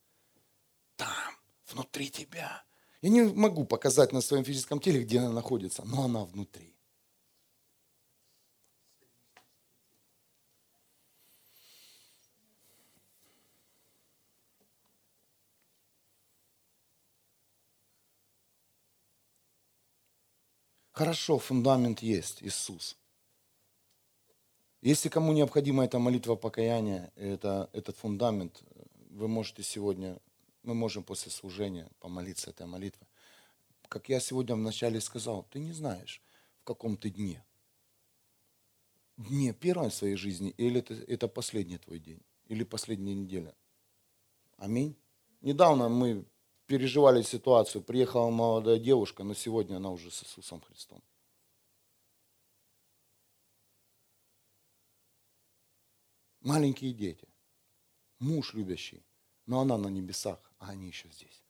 [0.96, 1.36] Там,
[1.68, 2.64] внутри тебя.
[3.04, 6.76] Я не могу показать на своем физическом теле, где она находится, но она внутри.
[20.92, 22.98] Хорошо, фундамент есть, Иисус.
[24.82, 28.62] Если кому необходима эта молитва покаяния, это, этот фундамент,
[29.10, 30.20] вы можете сегодня,
[30.64, 33.08] мы можем после служения помолиться этой молитвой.
[33.88, 36.22] Как я сегодня вначале сказал, ты не знаешь,
[36.62, 37.44] в каком ты дне.
[39.16, 43.56] Дне первой своей жизни, или это, это последний твой день, или последняя неделя.
[44.58, 44.96] Аминь.
[45.42, 46.26] Недавно мы
[46.72, 51.04] переживали ситуацию, приехала молодая девушка, но сегодня она уже с Иисусом Христом.
[56.40, 57.28] Маленькие дети,
[58.20, 59.04] муж любящий,
[59.48, 61.44] но она на небесах, а они еще здесь.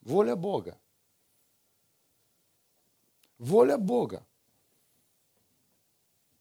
[0.00, 0.80] Воля Бога.
[3.36, 4.26] Воля Бога.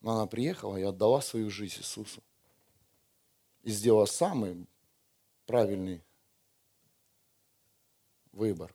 [0.02, 2.24] Она приехала и отдала свою жизнь Иисусу.
[3.64, 4.66] И сделала самый
[5.52, 6.02] правильный
[8.32, 8.74] выбор.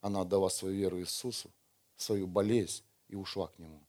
[0.00, 1.50] Она отдала свою веру Иисусу,
[1.96, 3.82] свою болезнь и ушла к Нему.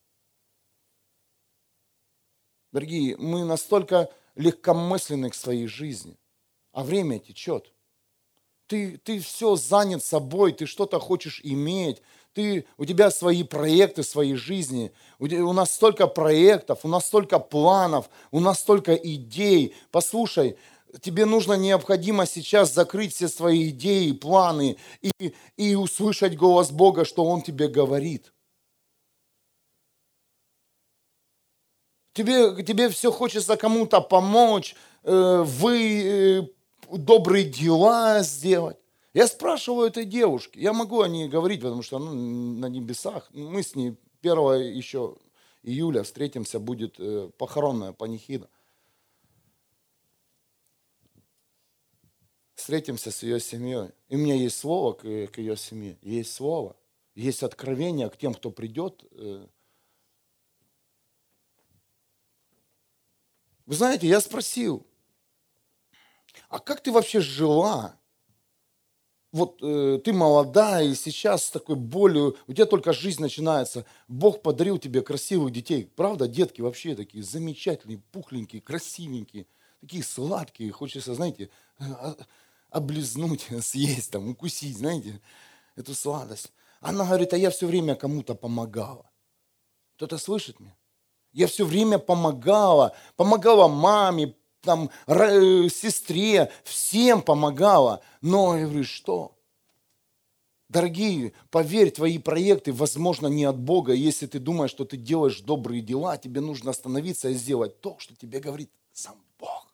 [2.70, 6.18] Дорогие, мы настолько легкомысленны к своей жизни,
[6.72, 7.72] а время течет.
[8.66, 12.02] Ты, ты все занят собой, ты что-то хочешь иметь,
[12.34, 17.38] ты, у тебя свои проекты своей жизни, у, у нас столько проектов, у нас столько
[17.38, 19.74] планов, у нас столько идей.
[19.90, 20.58] Послушай,
[21.00, 27.24] тебе нужно необходимо сейчас закрыть все свои идеи, планы и, и услышать голос Бога, что
[27.24, 28.32] Он тебе говорит.
[32.12, 36.42] Тебе, тебе все хочется кому-то помочь, э, вы э,
[36.90, 38.76] добрые дела сделать.
[39.14, 43.28] Я спрашиваю этой девушки, я могу о ней говорить, потому что она на небесах.
[43.32, 45.16] Мы с ней 1 еще
[45.62, 48.48] июля встретимся, будет э, похоронная панихида.
[52.62, 53.90] Встретимся с ее семьей.
[54.08, 56.76] И у меня есть слово к, к ее семье, есть слово,
[57.16, 59.04] есть откровение к тем, кто придет.
[59.10, 59.46] Э.
[63.66, 64.86] Вы знаете, я спросил,
[66.48, 67.98] а как ты вообще жила?
[69.32, 73.86] Вот э, ты молодая, и сейчас с такой болью, у тебя только жизнь начинается.
[74.06, 75.90] Бог подарил тебе красивых детей.
[75.96, 79.46] Правда, детки вообще такие замечательные, пухленькие, красивенькие,
[79.80, 80.70] такие сладкие.
[80.70, 82.14] Хочется, знаете, а,
[82.72, 85.20] облизнуть, съесть, там, укусить, знаете,
[85.76, 86.52] эту сладость.
[86.80, 89.10] Она говорит, а я все время кому-то помогала.
[89.96, 90.76] Кто-то слышит меня?
[91.32, 98.02] Я все время помогала, помогала маме, там, э, сестре, всем помогала.
[98.20, 99.38] Но я говорю, что?
[100.68, 103.92] Дорогие, поверь, твои проекты, возможно, не от Бога.
[103.92, 108.16] Если ты думаешь, что ты делаешь добрые дела, тебе нужно остановиться и сделать то, что
[108.16, 109.71] тебе говорит сам Бог.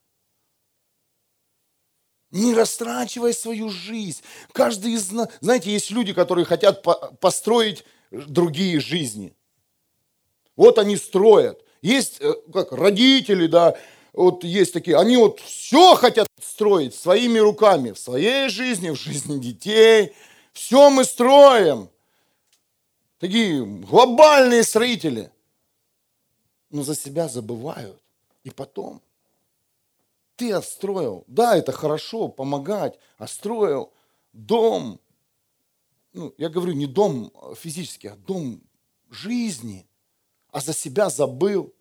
[2.31, 4.23] Не растрачивай свою жизнь.
[4.53, 5.29] Каждый из нас...
[5.41, 6.85] Знаете, есть люди, которые хотят
[7.21, 9.35] построить другие жизни.
[10.57, 11.65] Вот они строят.
[11.81, 13.77] Есть э, как родители, да,
[14.13, 19.39] вот есть такие, они вот все хотят строить своими руками, в своей жизни, в жизни
[19.39, 20.13] детей.
[20.53, 21.89] Все мы строим.
[23.21, 25.31] Такие глобальные строители.
[26.71, 28.03] Но за себя забывают.
[28.43, 29.01] И потом
[30.39, 31.25] ты отстроил.
[31.27, 32.99] Да, это хорошо, помогать.
[33.19, 33.93] Отстроил
[34.33, 35.01] дом.
[36.13, 38.63] Ну, я говорю, не дом физический, а дом
[39.11, 39.87] жизни.
[40.53, 41.75] А за себя забыл.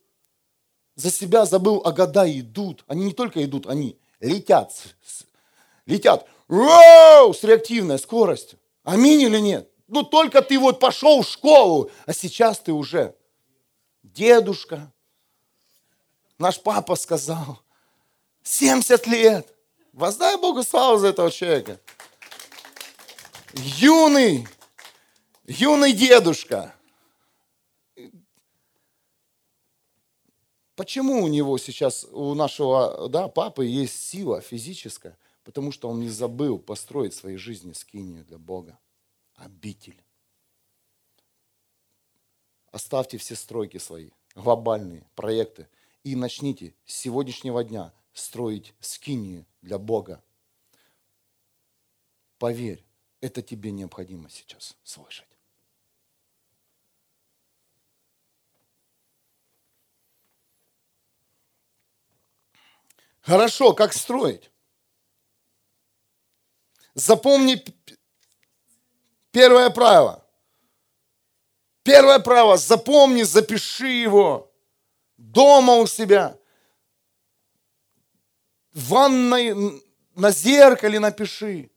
[0.96, 2.84] За себя забыл, а года идут.
[2.88, 4.74] Они не только идут, они летят.
[5.86, 6.28] Летят.
[6.48, 7.34] Воу!
[7.34, 8.58] С реактивной скоростью.
[8.84, 9.72] Аминь или нет?
[9.88, 13.16] Ну, только ты вот пошел в школу, а сейчас ты уже
[14.02, 14.92] дедушка.
[16.40, 17.60] Наш папа сказал,
[18.48, 19.54] 70 лет.
[19.94, 21.80] Воздай Богу славу за этого человека.
[23.54, 24.48] Юный,
[25.46, 26.74] юный дедушка.
[30.76, 35.18] Почему у него сейчас, у нашего да, папы есть сила физическая?
[35.44, 38.78] Потому что он не забыл построить в своей жизни скинию для Бога.
[39.36, 40.02] Обитель.
[42.72, 45.68] Оставьте все стройки свои, глобальные проекты,
[46.04, 50.24] и начните с сегодняшнего дня строить скинию для Бога.
[52.40, 52.84] Поверь,
[53.22, 55.28] это тебе необходимо сейчас слышать.
[63.22, 64.52] Хорошо, как строить?
[66.94, 67.64] Запомни
[69.32, 70.26] первое правило.
[71.84, 74.52] Первое правило, запомни, запиши его
[75.18, 76.40] дома у себя–
[78.78, 79.82] в ванной,
[80.16, 81.72] на зеркале напиши,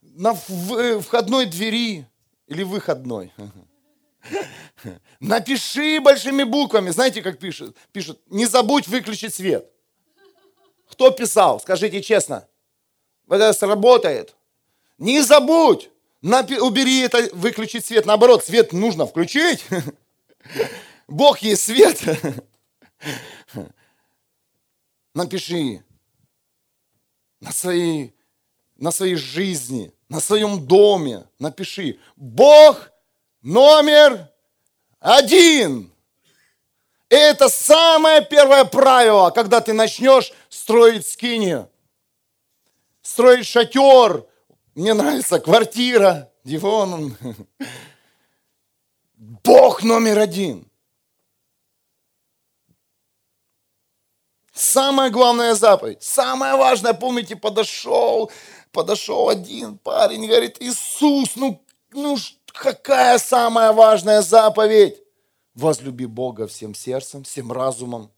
[0.00, 0.32] на
[0.78, 2.06] э, входной двери
[2.46, 3.32] или выходной.
[5.20, 6.90] Напиши большими буквами.
[6.90, 7.76] Знаете, как пишут?
[7.90, 9.68] Пишут, не забудь выключить свет.
[10.88, 11.58] Кто писал?
[11.58, 12.46] Скажите честно.
[13.28, 14.36] Это сработает.
[14.98, 15.90] Не забудь.
[16.22, 18.06] Убери это, выключить свет.
[18.06, 19.64] Наоборот, свет нужно включить.
[21.08, 22.00] Бог есть свет.
[25.14, 25.82] Напиши
[27.46, 28.14] на своей,
[28.76, 31.24] на своей жизни, на своем доме.
[31.38, 31.98] Напиши.
[32.16, 32.90] Бог
[33.40, 34.28] номер
[34.98, 35.92] один.
[37.08, 41.70] Это самое первое правило, когда ты начнешь строить скинию,
[43.00, 44.26] строить шатер.
[44.74, 47.16] Мне нравится квартира, диван.
[49.16, 50.68] Бог номер один.
[54.56, 58.32] Самая главная заповедь, самое важное, помните, подошел,
[58.72, 64.96] подошел один парень, говорит, Иисус, ну, ну какая самая важная заповедь?
[65.54, 68.10] Возлюби Бога всем сердцем, всем разумом,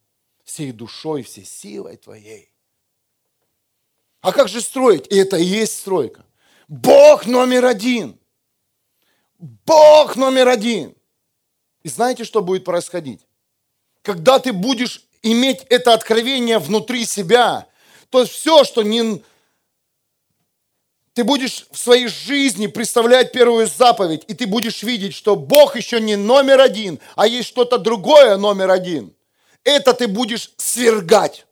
[0.45, 2.53] всей душой, всей силой твоей.
[4.21, 5.09] А как же строить?
[5.09, 6.25] И это и есть стройка.
[6.69, 8.17] Бог номер один.
[9.41, 10.95] Бог номер один.
[11.83, 13.27] И знаете, что будет происходить?
[14.03, 17.67] Когда ты будешь иметь это откровение внутри себя,
[18.11, 19.23] то все, что не,
[21.15, 26.01] ты будешь в своей жизни представлять первую заповедь, и ты будешь видеть, что Бог еще
[26.01, 29.13] не номер один, а есть что-то другое номер один.
[29.65, 31.45] Это ты будешь свергать.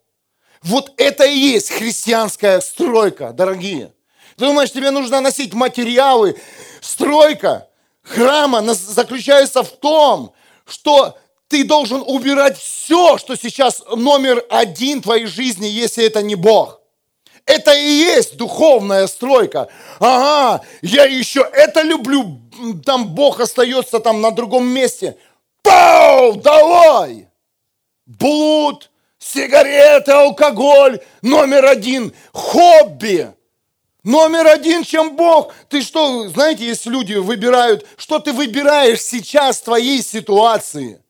[0.62, 3.92] Вот это и есть христианская стройка, дорогие.
[4.36, 6.36] Ты думаешь, тебе нужно носить материалы?
[6.80, 7.68] Стройка
[8.02, 10.32] храма заключается в том,
[10.64, 16.80] что ты должен убирать все, что сейчас номер один твоей жизни, если это не Бог.
[17.44, 19.68] Это и есть духовная стройка.
[20.00, 22.40] Ага, я еще это люблю,
[22.84, 25.16] там Бог остается там на другом месте.
[25.62, 27.28] Пау, давай!
[28.04, 33.32] Блуд, сигареты, алкоголь, номер один, хобби.
[34.02, 35.52] Номер один, чем Бог.
[35.68, 41.00] Ты что, знаете, если люди выбирают, что ты выбираешь сейчас в твоей ситуации?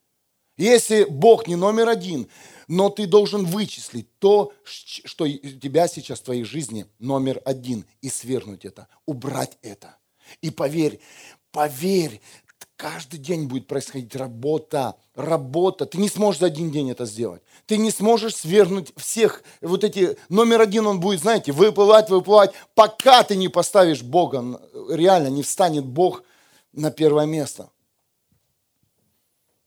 [0.56, 2.28] Если Бог не номер один,
[2.68, 8.08] но ты должен вычислить то, что у тебя сейчас в твоей жизни номер один, и
[8.08, 9.96] свергнуть это, убрать это.
[10.40, 11.00] И поверь,
[11.52, 12.20] поверь,
[12.76, 15.86] каждый день будет происходить работа, работа.
[15.86, 17.42] Ты не сможешь за один день это сделать.
[17.66, 19.42] Ты не сможешь свергнуть всех.
[19.60, 25.28] Вот эти, номер один он будет, знаете, выплывать, выплывать, пока ты не поставишь Бога, реально
[25.28, 26.22] не встанет Бог
[26.72, 27.70] на первое место.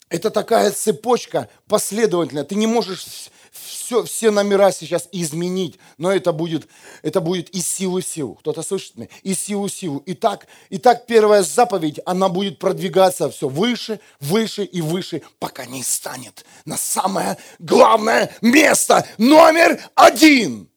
[0.10, 2.44] Это такая цепочка последовательная.
[2.44, 3.06] Ты не можешь
[3.52, 6.68] все, все номера сейчас изменить, но это будет,
[7.04, 8.36] это будет из силы в силу.
[8.36, 9.10] Кто-то слышит меня?
[9.22, 10.00] Из силы в силу.
[10.00, 15.66] И так, и так первая заповедь, она будет продвигаться все выше, выше и выше, пока
[15.66, 20.70] не станет на самое главное место, номер один.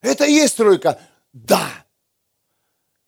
[0.00, 0.98] Это и есть тройка.
[1.34, 1.68] Да,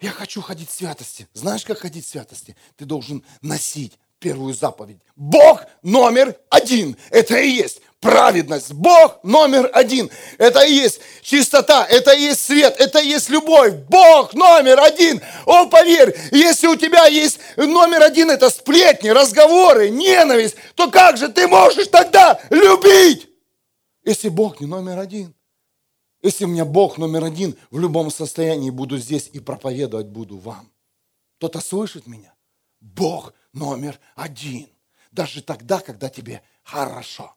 [0.00, 1.28] я хочу ходить в святости.
[1.32, 2.56] Знаешь, как ходить в святости?
[2.76, 4.98] Ты должен носить первую заповедь.
[5.16, 6.96] Бог номер один.
[7.10, 8.72] Это и есть праведность.
[8.72, 10.10] Бог номер один.
[10.38, 13.74] Это и есть чистота, это и есть свет, это и есть любовь.
[13.88, 15.20] Бог номер один.
[15.46, 21.28] О, поверь, если у тебя есть номер один, это сплетни, разговоры, ненависть, то как же
[21.28, 23.28] ты можешь тогда любить,
[24.04, 25.34] если Бог не номер один?
[26.22, 30.70] Если у меня Бог номер один, в любом состоянии буду здесь и проповедовать буду вам.
[31.38, 32.32] Кто-то слышит меня?
[32.80, 34.68] Бог номер один.
[35.10, 37.36] Даже тогда, когда тебе хорошо.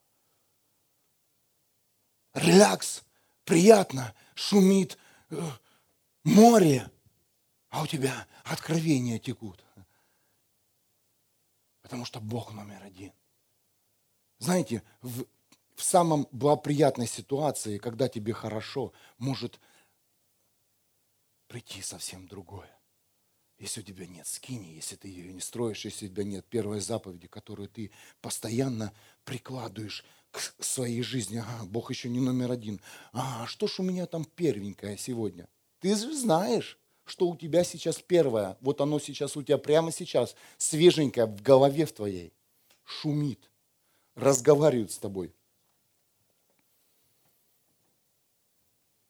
[2.34, 3.03] Релакс,
[3.43, 4.97] приятно, шумит
[5.30, 5.41] э,
[6.24, 6.89] море,
[7.70, 9.63] а у тебя откровения текут.
[11.82, 13.13] Потому что Бог номер один.
[14.39, 15.26] Знаете, в,
[15.76, 19.59] в самом благоприятной ситуации, когда тебе хорошо, может
[21.47, 22.74] прийти совсем другое.
[23.57, 26.81] Если у тебя нет скини, если ты ее не строишь, если у тебя нет первой
[26.81, 27.91] заповеди, которую ты
[28.21, 28.91] постоянно
[29.23, 31.37] прикладываешь к своей жизни.
[31.37, 32.81] Ага, Бог еще не номер один.
[33.13, 35.47] А что ж у меня там первенькое сегодня?
[35.79, 38.57] Ты знаешь, что у тебя сейчас первое.
[38.59, 42.33] Вот оно сейчас у тебя прямо сейчас, свеженькое в голове в твоей.
[42.83, 43.49] Шумит,
[44.15, 45.33] разговаривает с тобой.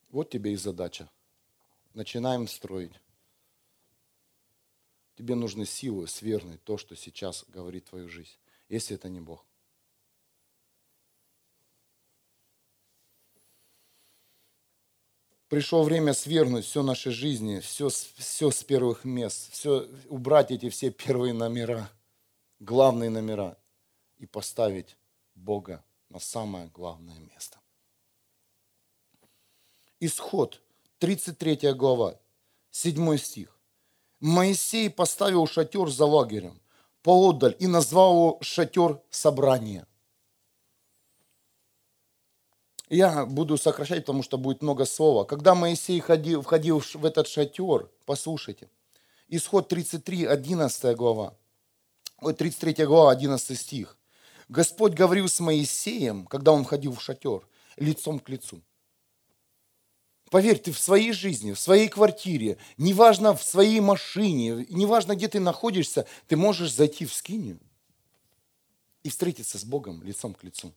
[0.10, 1.10] Вот тебе и задача.
[1.94, 2.94] Начинаем строить.
[5.16, 8.38] Тебе нужны силы свергнуть то, что сейчас говорит твою жизнь,
[8.68, 9.46] если это не Бог.
[15.48, 20.92] Пришло время свергнуть все нашей жизни, все, все с первых мест, все, убрать эти все
[20.92, 21.90] первые номера,
[22.60, 23.58] главные номера
[24.18, 24.98] и поставить
[25.36, 27.60] Бога на самое главное место.
[30.00, 30.62] Исход,
[30.98, 32.20] 33 глава,
[32.72, 33.55] 7 стих.
[34.26, 36.60] Моисей поставил шатер за лагерем
[37.04, 39.86] поодаль и назвал его шатер собрания.
[42.90, 45.26] Я буду сокращать, потому что будет много слова.
[45.26, 48.68] Когда Моисей ходил, входил в этот шатер, послушайте,
[49.28, 51.36] исход 33, 11 глава,
[52.20, 53.96] ой, 33 глава, 11 стих.
[54.50, 57.48] Господь говорил с Моисеем, когда он входил в шатер,
[57.78, 58.64] лицом к лицу.
[60.32, 65.40] Поверь, ты в своей жизни, в своей квартире, неважно в своей машине, неважно где ты
[65.40, 67.60] находишься, ты можешь зайти в скинию
[69.04, 70.74] и встретиться с Богом лицом к лицу.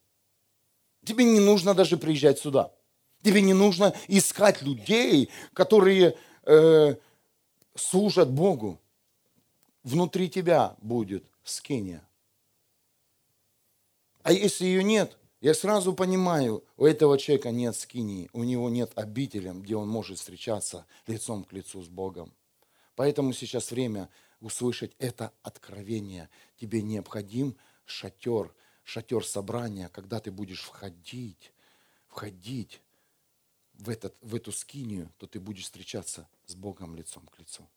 [1.05, 2.73] Тебе не нужно даже приезжать сюда.
[3.23, 6.97] Тебе не нужно искать людей, которые э,
[7.75, 8.79] служат Богу.
[9.83, 12.07] Внутри тебя будет скиния.
[14.23, 18.91] А если ее нет, я сразу понимаю, у этого человека нет скинии, у него нет
[18.97, 22.35] обители, где он может встречаться лицом к лицу с Богом.
[22.97, 24.09] Поэтому сейчас время
[24.41, 26.29] услышать это откровение.
[26.57, 31.53] Тебе необходим шатер, шатер собрания, когда ты будешь входить,
[32.09, 32.81] входить
[33.75, 37.69] в, этот, в эту скинию, то ты будешь встречаться с Богом лицом к лицу.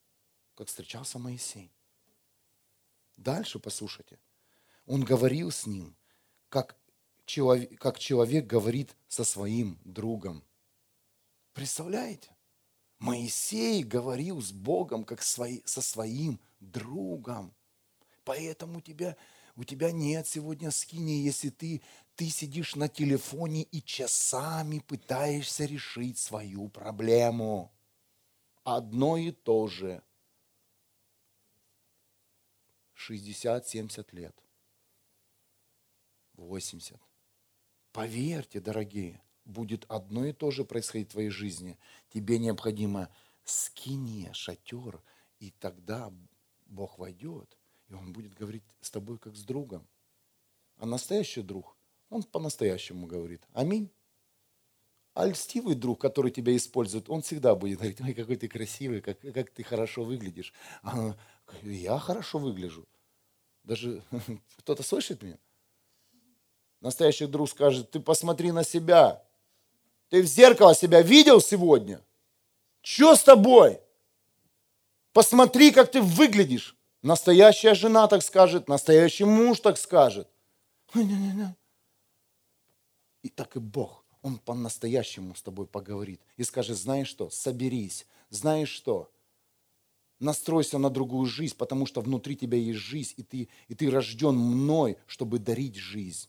[0.56, 1.72] Как встречался Моисей.
[3.18, 4.18] Дальше послушайте.
[4.88, 5.96] Он говорил с ним,
[6.50, 6.76] как
[7.32, 10.44] человек, как человек говорит со своим другом.
[11.54, 12.36] Представляете?
[13.00, 17.54] Моисей говорил с Богом, как свои, со своим другом.
[18.26, 19.16] Поэтому у тебя,
[19.56, 21.82] у тебя нет сегодня скини, если ты,
[22.16, 27.72] ты сидишь на телефоне и часами пытаешься решить свою проблему.
[28.64, 30.04] Одно и то же.
[32.96, 34.36] 60-70 лет.
[36.34, 37.00] 80.
[37.92, 41.78] Поверьте, дорогие, будет одно и то же происходить в твоей жизни.
[42.10, 43.10] Тебе необходимо
[43.44, 45.02] скини шатер,
[45.40, 46.14] и тогда
[46.68, 47.58] Бог войдет,
[47.90, 49.88] и Он будет говорить с тобой как с другом.
[50.78, 51.78] А настоящий друг,
[52.10, 53.48] он по-настоящему говорит.
[53.54, 53.92] Аминь.
[55.14, 59.20] А льстивый друг, который тебя использует, он всегда будет говорить, ой, какой ты красивый, как,
[59.20, 60.54] как ты хорошо выглядишь.
[60.84, 61.18] А,
[61.64, 62.88] я хорошо выгляжу.
[63.64, 64.04] Даже
[64.58, 65.38] кто-то слышит меня?
[66.82, 69.24] Настоящий друг скажет, ты посмотри на себя.
[70.10, 72.02] Ты в зеркало себя видел сегодня?
[72.82, 73.80] Что с тобой?
[75.14, 76.76] Посмотри, как ты выглядишь.
[77.04, 80.28] Настоящая жена так скажет, настоящий муж так скажет.
[83.22, 88.70] И так и Бог, Он по-настоящему с тобой поговорит и скажет, знаешь что, соберись, знаешь
[88.70, 89.12] что,
[90.20, 94.36] настройся на другую жизнь, потому что внутри тебя есть жизнь, и ты, и ты рожден
[94.36, 96.28] мной, чтобы дарить жизнь.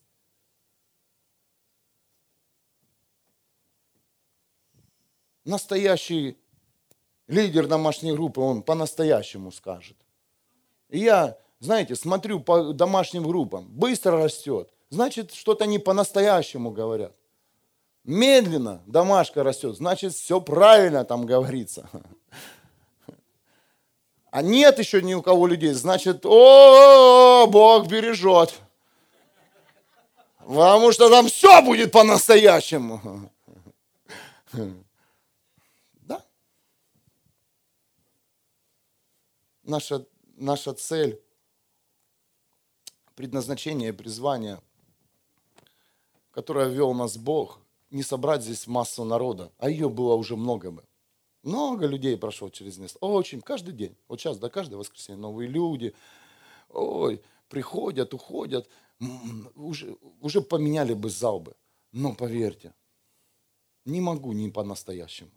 [5.45, 6.37] Настоящий
[7.27, 9.97] лидер домашней группы, он по-настоящему скажет.
[10.89, 17.15] И я, знаете, смотрю по домашним группам, быстро растет, значит, что-то не по-настоящему говорят.
[18.05, 21.89] Медленно домашка растет, значит, все правильно там говорится.
[24.31, 28.55] А нет еще ни у кого людей, значит, о, Бог бережет.
[30.39, 33.31] Потому что там все будет по-настоящему.
[39.63, 40.07] Наша,
[40.37, 41.21] наша цель,
[43.15, 44.61] предназначение, призвание,
[46.31, 47.61] которое вел нас Бог,
[47.91, 50.85] не собрать здесь массу народа, а ее было уже много бы.
[51.43, 52.99] Много людей прошло через место.
[53.01, 53.97] Очень, каждый день.
[54.09, 55.95] Вот сейчас, до да, каждое воскресенье новые люди.
[56.69, 58.69] Ой, приходят, уходят.
[59.57, 61.57] Уже, уже поменяли бы зал бы.
[61.91, 62.73] Но поверьте,
[63.85, 65.33] не могу не по-настоящему.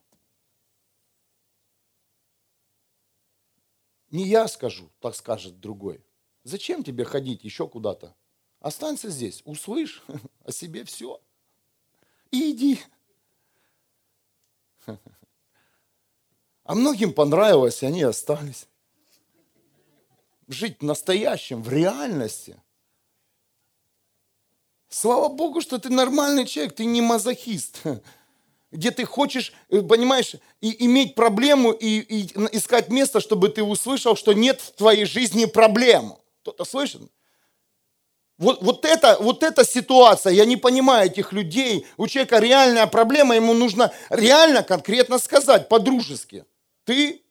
[4.15, 6.01] Не я скажу, так скажет другой.
[6.45, 8.15] Зачем тебе ходить еще куда-то?
[8.61, 10.01] Останься здесь, услышь
[10.45, 11.21] о себе все.
[12.31, 12.79] И иди.
[16.63, 18.69] А многим понравилось, и они остались.
[20.47, 22.55] Жить в настоящем, в реальности.
[24.87, 27.81] Слава Богу, что ты нормальный человек, ты не мазохист.
[28.75, 34.15] где ты хочешь, э, понимаешь, и иметь проблему и, и искать место, чтобы ты услышал,
[34.15, 36.15] что нет в твоей жизни проблем.
[36.41, 37.01] Кто-то слышит?
[38.37, 43.35] Вот, вот, это, вот эта ситуация, я не понимаю этих людей, у человека реальная проблема,
[43.35, 46.43] ему нужно реально конкретно сказать, по-дружески.
[46.83, 47.21] Ты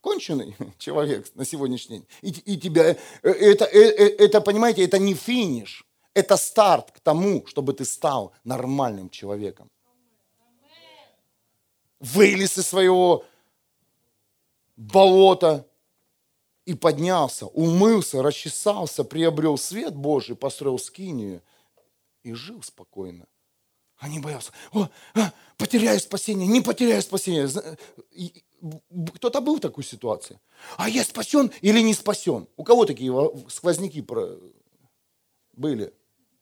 [0.00, 2.06] конченый человек на сегодняшний день.
[2.22, 5.84] И, и тебя, э, это, это, это, понимаете, это не финиш,
[6.14, 9.70] это старт к тому, чтобы ты стал нормальным человеком
[12.00, 13.24] вылез из своего
[14.76, 15.66] болота
[16.64, 21.42] и поднялся, умылся, расчесался, приобрел свет Божий, построил скинию
[22.22, 23.26] и жил спокойно.
[23.96, 27.48] А не боялся, о, а, потеряю спасение, не потеряю спасение.
[29.14, 30.38] Кто-то был в такой ситуации.
[30.76, 32.46] А я спасен или не спасен?
[32.56, 33.12] У кого такие
[33.48, 34.04] сквозняки
[35.52, 35.92] были?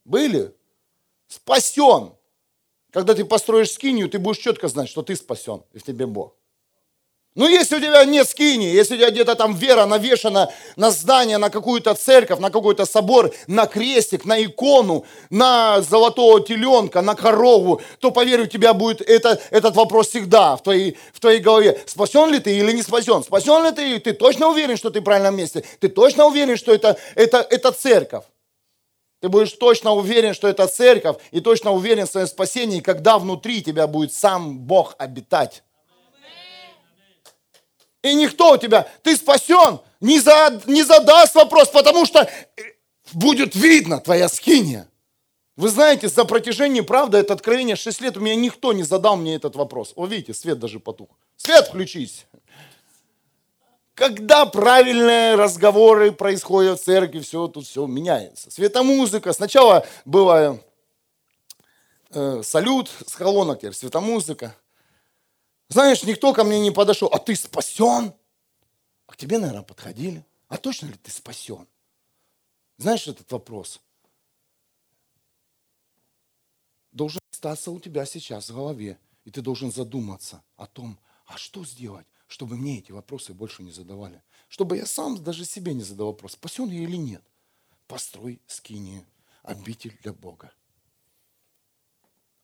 [0.04, 0.54] Были?
[1.28, 2.12] Спасен.
[2.96, 6.32] Когда ты построишь скинию, ты будешь четко знать, что ты спасен, и в тебе Бог.
[7.34, 11.36] Ну, если у тебя нет скини, если у тебя где-то там вера навешана на здание,
[11.36, 17.82] на какую-то церковь, на какой-то собор, на крестик, на икону, на золотого теленка, на корову,
[18.00, 21.78] то, поверь, у тебя будет это, этот вопрос всегда в твоей, в твоей голове.
[21.84, 23.22] Спасен ли ты или не спасен?
[23.22, 24.00] Спасен ли ты?
[24.00, 25.64] Ты точно уверен, что ты в правильном месте?
[25.80, 28.24] Ты точно уверен, что это, это, это церковь?
[29.20, 33.62] Ты будешь точно уверен, что это церковь, и точно уверен в своем спасении, когда внутри
[33.62, 35.62] тебя будет сам Бог обитать.
[38.02, 42.30] И никто у тебя, ты спасен, не, за, не задаст вопрос, потому что
[43.12, 44.88] будет видно твоя скиния.
[45.56, 49.34] Вы знаете, за протяжение, правда, это откровение 6 лет, у меня никто не задал мне
[49.34, 49.94] этот вопрос.
[49.96, 51.08] О, видите, свет даже потух.
[51.36, 52.26] Свет включись.
[53.96, 58.50] Когда правильные разговоры происходят в церкви, все тут все меняется.
[58.50, 59.32] Светомузыка.
[59.32, 60.60] Сначала была
[62.10, 64.54] э, салют с колонок, теперь светомузыка.
[65.70, 67.08] Знаешь, никто ко мне не подошел.
[67.10, 68.12] А ты спасен?
[69.06, 70.26] А к тебе, наверное, подходили.
[70.48, 71.66] А точно ли ты спасен?
[72.76, 73.80] Знаешь этот вопрос?
[76.92, 78.98] Должен остаться у тебя сейчас в голове.
[79.24, 83.70] И ты должен задуматься о том, а что сделать, чтобы мне эти вопросы больше не
[83.70, 84.22] задавали.
[84.48, 87.22] Чтобы я сам даже себе не задал вопрос, спасен я или нет.
[87.86, 89.04] Построй скинию,
[89.42, 90.52] обитель для Бога.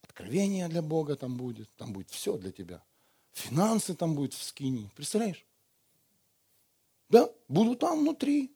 [0.01, 2.83] Откровение для Бога там будет, там будет все для тебя.
[3.33, 5.45] Финансы там будет в скинии, представляешь?
[7.09, 8.55] Да, буду там внутри,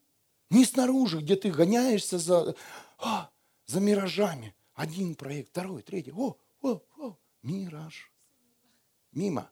[0.50, 2.56] не снаружи, где ты гоняешься за,
[3.00, 3.30] а,
[3.66, 4.56] за миражами.
[4.74, 6.14] Один проект, второй, третий.
[6.14, 8.12] О, о, о, мираж.
[9.12, 9.50] Мимо.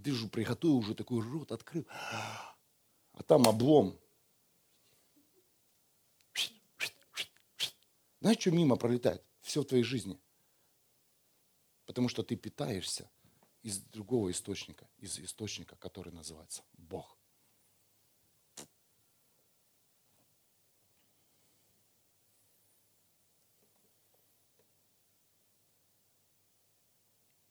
[0.00, 1.86] А ты же приготовил, уже такой рот открыл.
[1.90, 4.00] А там облом.
[8.22, 9.22] Знаешь, что мимо пролетает?
[9.42, 10.18] Все в твоей жизни.
[11.84, 13.10] Потому что ты питаешься
[13.62, 17.18] из другого источника, из источника, который называется Бог.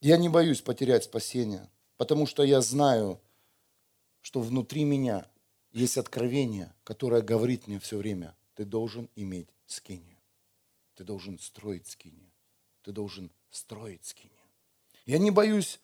[0.02, 1.70] Я не боюсь потерять спасение–
[2.00, 3.20] Потому что я знаю,
[4.22, 5.28] что внутри меня
[5.74, 10.18] есть откровение, которое говорит мне все время, ты должен иметь скинию.
[10.96, 12.32] Ты должен строить скинию.
[12.84, 14.40] Ты должен строить скинию.
[15.06, 15.82] Я не боюсь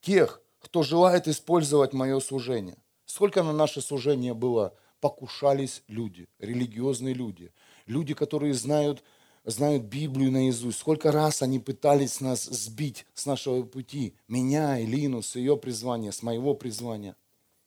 [0.00, 2.78] тех, кто желает использовать мое служение.
[3.04, 7.52] Сколько на наше служение было покушались люди, религиозные люди,
[7.84, 9.04] люди, которые знают
[9.50, 10.78] знают Библию наизусть.
[10.78, 14.14] Сколько раз они пытались нас сбить с нашего пути.
[14.28, 17.16] Меня, Илину, с ее призвания, с моего призвания.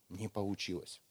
[0.09, 1.01] Не получилось.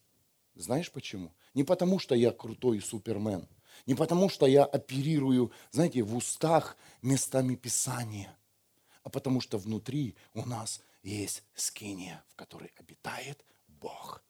[0.54, 1.32] Знаешь почему?
[1.54, 3.48] Не потому, что я крутой супермен.
[3.86, 8.36] Не потому, что я оперирую, знаете, в устах местами Писания.
[9.02, 14.22] А потому, что внутри у нас есть скиния, в которой обитает Бог.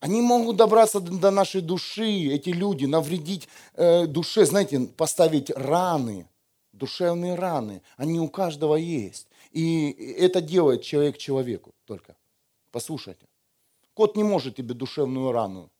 [0.00, 6.28] Они могут добраться до нашей души, эти люди, навредить э, душе, знаете, поставить раны,
[6.72, 7.82] душевные раны.
[7.96, 9.26] Они у каждого есть.
[9.50, 12.16] И это делает человек человеку только.
[12.70, 13.26] Послушайте.
[13.94, 15.70] Кот не может тебе душевную рану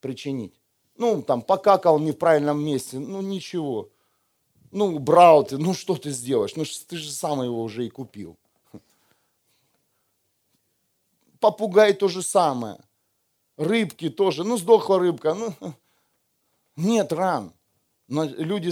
[0.00, 0.60] причинить.
[0.98, 3.88] Ну, там, покакал не в правильном месте, ну, ничего.
[4.72, 6.54] Ну, брал ты, ну, что ты сделаешь?
[6.54, 8.36] Ну, ты же сам его уже и купил
[11.50, 12.78] попугай то же самое.
[13.56, 14.42] Рыбки тоже.
[14.42, 15.34] Ну, сдохла рыбка.
[15.34, 15.54] Ну,
[16.76, 17.52] нет ран.
[18.08, 18.70] Но люди,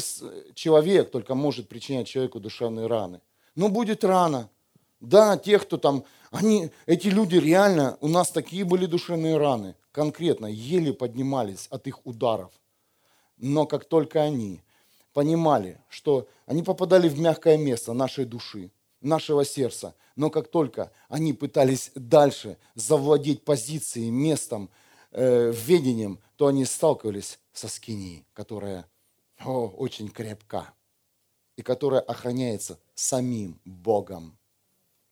[0.55, 3.20] человек только может причинять человеку душевные раны.
[3.55, 4.49] Но будет рана.
[5.01, 10.47] Да, те, кто там, они, эти люди реально, у нас такие были душевные раны, конкретно,
[10.47, 12.51] еле поднимались от их ударов.
[13.37, 14.62] Но как только они
[15.12, 18.70] понимали, что они попадали в мягкое место нашей души,
[19.05, 19.94] нашего сердца.
[20.16, 24.70] Но как только они пытались дальше завладеть позицией, местом,
[25.12, 28.86] э, ведением, то они сталкивались со скинией, которая
[29.44, 30.72] о, очень крепка
[31.57, 34.36] и которая охраняется самим Богом.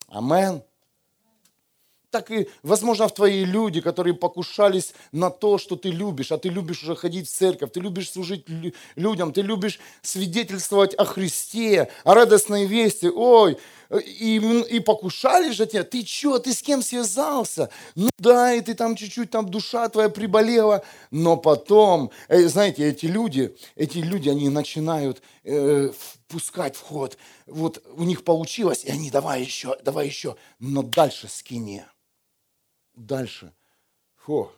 [0.09, 0.63] Амен
[2.13, 6.51] так и, возможно, в твои люди, которые покушались на то, что ты любишь, а ты
[6.51, 8.45] любишь уже ходить в церковь, ты любишь служить
[8.95, 13.57] людям, ты любишь свидетельствовать о Христе, о радостной вести, ой,
[14.01, 17.71] и, и покушались же тебя, ты что, ты с кем связался?
[17.95, 23.07] Ну да, и ты там чуть-чуть, там душа твоя приболела, но потом, э, знаете, эти
[23.07, 27.11] люди, эти люди, они начинают э, впускать в
[27.47, 31.87] вот у них получилось, и они давай еще, давай еще, но дальше скине
[32.95, 33.55] дальше.
[34.17, 34.51] Фу.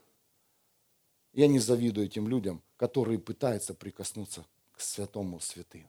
[1.32, 5.88] Я не завидую этим людям, которые пытаются прикоснуться к святому святым.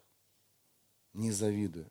[1.13, 1.89] Не завидую.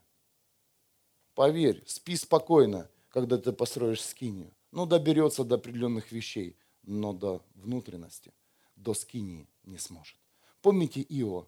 [1.34, 4.52] Поверь, спи спокойно, когда ты построишь скинию.
[4.70, 8.32] Ну, доберется до определенных вещей, но до внутренности,
[8.76, 10.16] до скинии не сможет.
[10.62, 11.46] Помните Ио?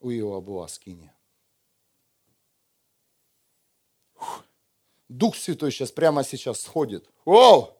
[0.00, 1.14] У Иова была скиния.
[5.08, 7.08] Дух Святой сейчас, прямо сейчас сходит.
[7.24, 7.74] О!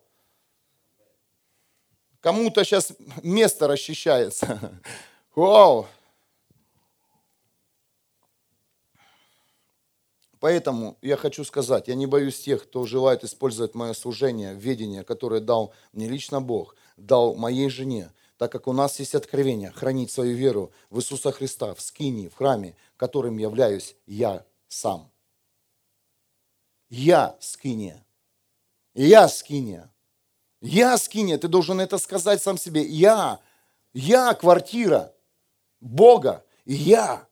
[2.21, 2.93] Кому-то сейчас
[3.23, 4.81] место расчищается.
[5.35, 5.87] Вау!
[10.41, 15.41] Поэтому я хочу сказать, я не боюсь тех, кто желает использовать мое служение, ведение, которое
[15.41, 20.37] дал мне лично Бог, дал моей жене, так как у нас есть откровение хранить свою
[20.37, 25.11] веру в Иисуса Христа в скинии, в храме, которым являюсь я сам.
[26.89, 28.05] Я скиния.
[28.95, 29.93] Я скиния.
[30.61, 31.39] Я скиния.
[31.39, 32.83] Ты должен это сказать сам себе.
[32.83, 33.41] Я.
[33.93, 35.15] Я квартира
[35.81, 36.45] Бога.
[36.65, 37.28] Я.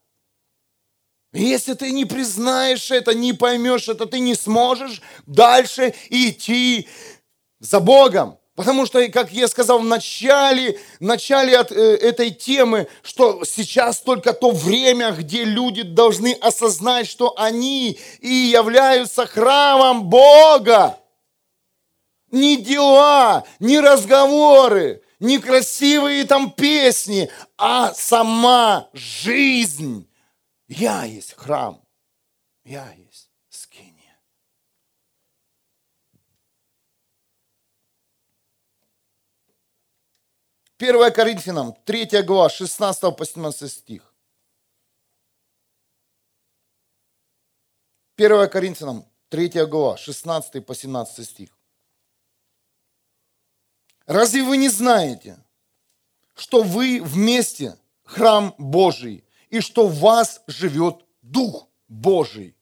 [1.37, 6.89] Если ты не признаешь это, не поймешь это, ты не сможешь дальше идти
[7.61, 8.39] за Богом.
[8.55, 14.01] Потому что, как я сказал в начале, в начале от, э, этой темы, что сейчас
[14.01, 20.99] только то время, где люди должны осознать, что они и являются храмом Бога.
[22.31, 27.29] Не дела, не разговоры, не красивые там песни,
[27.59, 30.09] а сама жизнь.
[30.69, 31.85] Я есть храм.
[32.65, 33.31] Я есть.
[40.79, 44.15] 1 Коринфянам, 3 глава, 16 по 17 стих.
[48.17, 51.59] 1 Коринфянам, 3 глава, 16 по 17 стих.
[54.05, 55.43] Разве вы не знаете,
[56.35, 59.26] что вы вместе храм Божий,
[59.57, 62.57] и что в вас живет Дух Божий?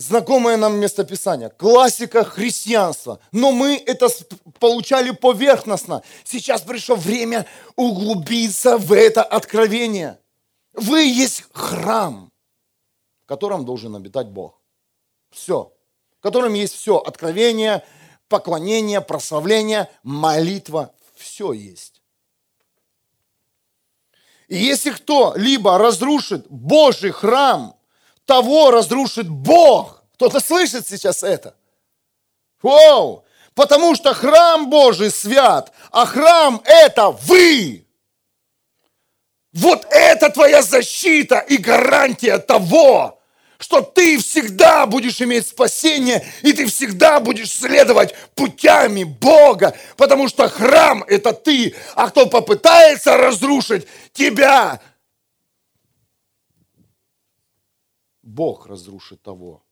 [0.00, 3.20] знакомое нам местописание, классика христианства.
[3.32, 4.08] Но мы это
[4.58, 6.02] получали поверхностно.
[6.24, 10.18] Сейчас пришло время углубиться в это откровение.
[10.72, 12.32] Вы есть храм,
[13.22, 14.60] в котором должен обитать Бог.
[15.30, 15.72] Все.
[16.18, 16.96] В котором есть все.
[16.96, 17.84] Откровение,
[18.28, 20.94] поклонение, прославление, молитва.
[21.14, 21.99] Все есть.
[24.50, 27.74] И если кто-либо разрушит Божий храм–
[28.30, 30.04] того разрушит Бог.
[30.14, 31.56] Кто-то слышит сейчас это?
[32.62, 33.24] Воу!
[33.54, 37.84] Потому что храм Божий свят, а храм это вы.
[39.52, 43.19] Вот это твоя защита и гарантия того,
[43.60, 50.48] что ты всегда будешь иметь спасение, и ты всегда будешь следовать путями Бога, потому что
[50.48, 54.80] храм– это ты, а кто попытается разрушить тебя,
[58.22, 59.62] Бог разрушит того,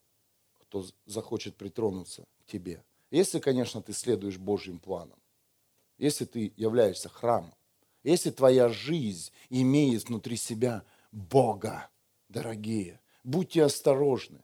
[0.61, 2.84] кто захочет притронуться к тебе.
[3.11, 5.18] Если, конечно, ты следуешь Божьим планам.
[5.97, 7.55] Если ты являешься храмом.
[8.03, 11.89] Если твоя жизнь имеет внутри себя Бога,
[12.28, 14.39] дорогие, будьте осторожны.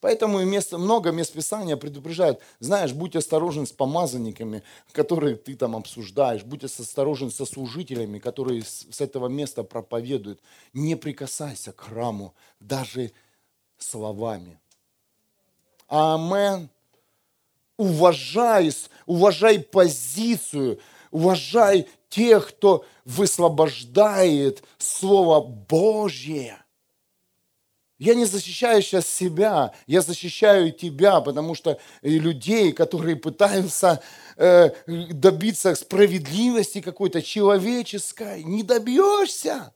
[0.00, 4.62] Поэтому место, много мест Писания предупреждают, знаешь, будь осторожен с помазанниками,
[4.92, 10.40] которые ты там обсуждаешь, будь осторожен со служителями, которые с этого места проповедуют.
[10.74, 13.12] Не прикасайся к храму, даже
[13.78, 14.60] словами.
[15.88, 16.68] Амен.
[17.78, 18.70] Уважай,
[19.06, 20.78] уважай позицию,
[21.10, 26.65] уважай тех, кто высвобождает Слово Божье.
[27.98, 34.02] Я не защищаю сейчас себя, я защищаю тебя, потому что людей, которые пытаются
[34.36, 39.72] э, добиться справедливости какой-то человеческой, не добьешься.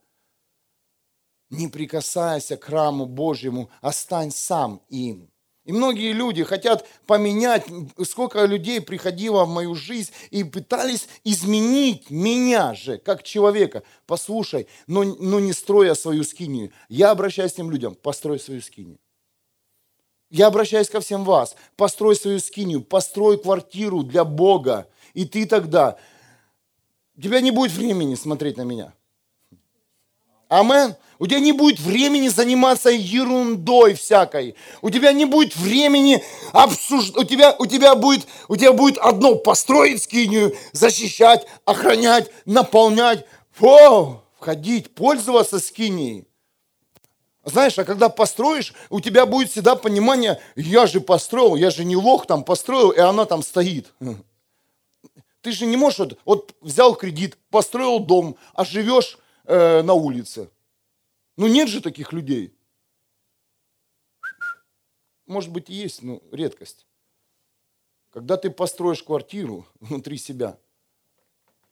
[1.51, 5.29] не прикасайся к храму Божьему, остань сам им.
[5.63, 7.65] И многие люди хотят поменять,
[8.03, 13.83] сколько людей приходило в мою жизнь и пытались изменить меня же, как человека.
[14.07, 16.71] Послушай, но, но не строя свою скинию.
[16.89, 18.97] Я обращаюсь к тем людям, построй свою скинию.
[20.31, 24.89] Я обращаюсь ко всем вас, построй свою скинию, построй квартиру для Бога.
[25.13, 25.97] И ты тогда,
[27.17, 28.93] у тебя не будет времени смотреть на меня.
[30.51, 30.97] Амен.
[31.17, 34.55] У тебя не будет времени заниматься ерундой всякой.
[34.81, 36.21] У тебя не будет времени
[36.51, 37.15] обсуждать.
[37.15, 43.25] У тебя, у тебя, будет, у тебя будет одно построить скинию, защищать, охранять, наполнять.
[43.53, 46.25] Фу, входить, пользоваться скинией.
[47.45, 51.95] Знаешь, а когда построишь, у тебя будет всегда понимание, я же построил, я же не
[51.95, 53.93] лох там построил, и она там стоит.
[55.41, 59.17] Ты же не можешь, вот, вот взял кредит, построил дом, а живешь
[59.51, 60.49] э, на улице.
[61.37, 62.55] Ну нет же таких людей.
[65.25, 66.87] Может быть и есть, но редкость.
[68.11, 70.57] Когда ты построишь квартиру внутри себя,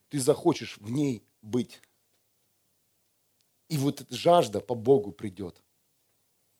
[0.10, 1.82] ты захочешь в ней быть.
[3.70, 5.62] И вот эта жажда по Богу придет.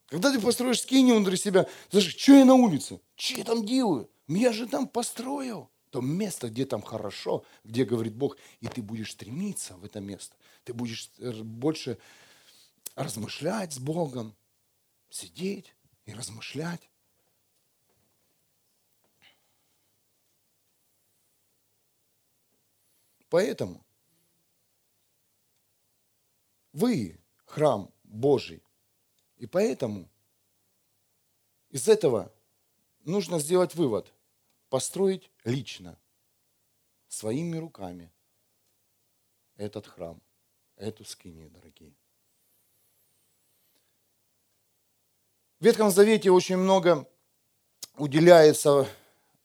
[0.06, 3.00] Когда ты построишь скини внутри себя, ты скажешь, что я на улице?
[3.16, 4.10] Что я там делаю?
[4.28, 5.70] Я же там построил.
[5.90, 10.36] То место, где там хорошо, где говорит Бог, и ты будешь стремиться в это место.
[10.70, 11.98] Ты будешь э, больше
[12.94, 14.36] размышлять с Богом,
[15.10, 15.74] сидеть
[16.06, 16.92] и размышлять.
[23.30, 23.84] Поэтому
[26.72, 28.62] вы храм Божий.
[29.38, 30.08] И поэтому
[31.72, 32.32] из этого
[33.06, 34.14] нужно сделать вывод.
[34.70, 36.00] Построить лично,
[37.08, 38.12] своими руками
[39.56, 40.22] этот храм,
[40.80, 41.94] эту скинию, дорогие.
[45.60, 47.08] В Ветхом Завете очень много
[47.98, 48.88] уделяется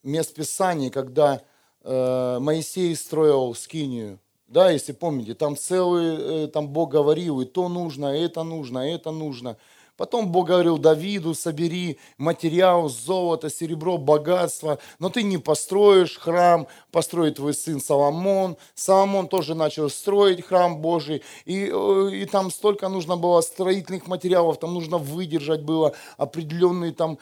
[0.02, 1.42] мест Писаний, когда
[1.82, 4.20] э, Моисей строил скинию.
[4.46, 8.88] Да, если помните, там целый, э, там Бог говорил, и то нужно, и это нужно,
[8.88, 9.58] и это нужно–
[9.96, 17.36] Потом Бог говорил Давиду, собери материал, золото, серебро, богатство, но ты не построишь храм, построит
[17.36, 18.56] твой сын Соломон.
[18.74, 24.58] Соломон тоже начал строить храм Божий, и, э, и там столько нужно было строительных материалов,
[24.58, 27.18] там нужно выдержать было определенный там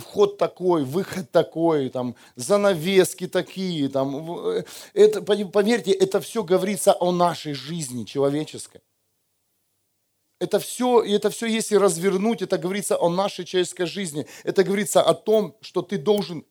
[0.00, 7.10] вход такой, выход такой, там занавески такие, там, э, это, поверьте, это все говорится о
[7.10, 8.82] нашей жизни человеческой
[10.44, 14.26] это все, и это все, если развернуть, это говорится о нашей человеческой жизни.
[14.44, 16.44] Это говорится о том, что ты должен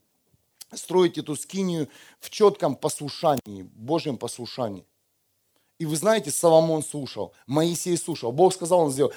[0.74, 1.88] строить эту скинию
[2.20, 4.86] в четком послушании, Божьем послушании.
[5.80, 8.32] И вы знаете, Соломон слушал, Моисей слушал.
[8.32, 9.12] Бог сказал, он сделал.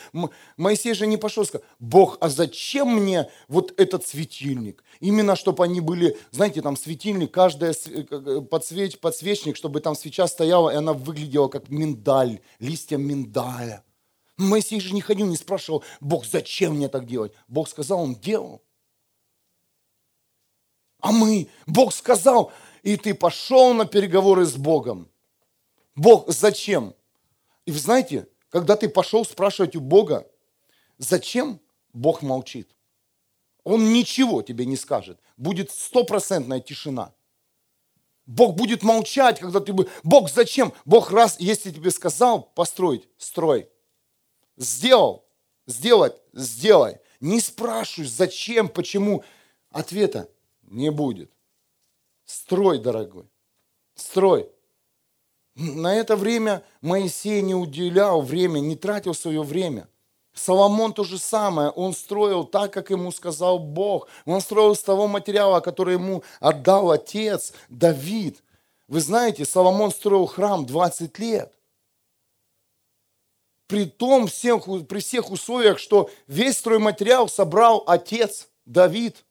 [0.56, 4.82] Моисей же не пошел, сказал, Бог, а зачем мне вот этот светильник?
[5.00, 10.70] Именно, чтобы они были, знаете, там светильник, каждый э, подсвеч, подсвечник, чтобы там свеча стояла,
[10.70, 13.84] и она выглядела как миндаль, листья миндаля.
[14.36, 17.32] Моисей же не ходил, не спрашивал, Бог, зачем мне так делать?
[17.48, 18.62] Бог сказал, он делал.
[21.00, 25.08] А мы, Бог сказал, и ты пошел на переговоры с Богом.
[25.94, 26.94] Бог, зачем?
[27.64, 30.30] И вы знаете, когда ты пошел спрашивать у Бога,
[30.98, 31.60] зачем,
[31.92, 32.70] Бог молчит.
[33.64, 35.18] Он ничего тебе не скажет.
[35.36, 37.14] Будет стопроцентная тишина.
[38.26, 39.74] Бог будет молчать, когда ты...
[40.02, 40.72] Бог зачем?
[40.84, 43.68] Бог раз, если тебе сказал построить, строй.
[44.56, 45.26] Сделал,
[45.66, 46.98] сделать, сделай.
[47.20, 49.24] Не спрашивай, зачем, почему.
[49.70, 50.30] Ответа
[50.62, 51.30] не будет.
[52.24, 53.28] Строй, дорогой,
[53.94, 54.50] строй.
[55.54, 59.88] На это время Моисей не уделял время, не тратил свое время.
[60.34, 64.08] Соломон то же самое, он строил так, как ему сказал Бог.
[64.26, 68.42] Он строил с того материала, который ему отдал отец Давид.
[68.86, 71.55] Вы знаете, Соломон строил храм 20 лет
[73.66, 79.24] при том всех, при всех условиях, что весь стройматериал собрал отец Давид.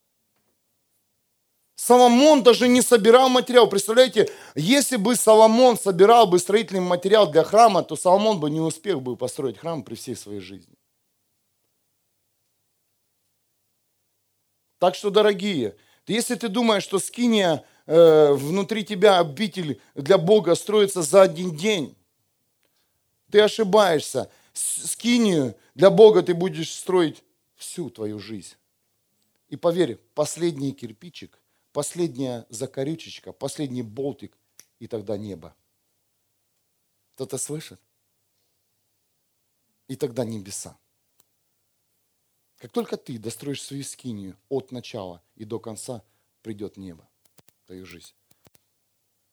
[1.75, 3.69] Соломон даже не собирал материал.
[3.69, 9.01] Представляете, если бы Соломон собирал бы строительный материал для храма, то Соломон бы не успел
[9.01, 10.75] бы построить храм при всей своей жизни.
[14.79, 15.75] Так что, дорогие,
[16.07, 21.95] если ты думаешь, что скиния э, внутри тебя обитель для Бога строится за один день,
[23.35, 24.31] ты ошибаешься.
[24.53, 27.21] Скинию для Бога ты будешь строить
[27.57, 28.55] всю твою жизнь.
[29.49, 31.37] И поверь, последний кирпичик,
[31.73, 34.37] последняя закорючечка, последний болтик,
[34.79, 35.53] и тогда небо.
[37.15, 37.81] Кто-то слышит?
[39.89, 40.77] И тогда небеса.
[42.59, 46.05] Как только ты достроишь свою скинию от начала и до конца,
[46.41, 47.05] придет небо
[47.63, 48.13] в твою жизнь.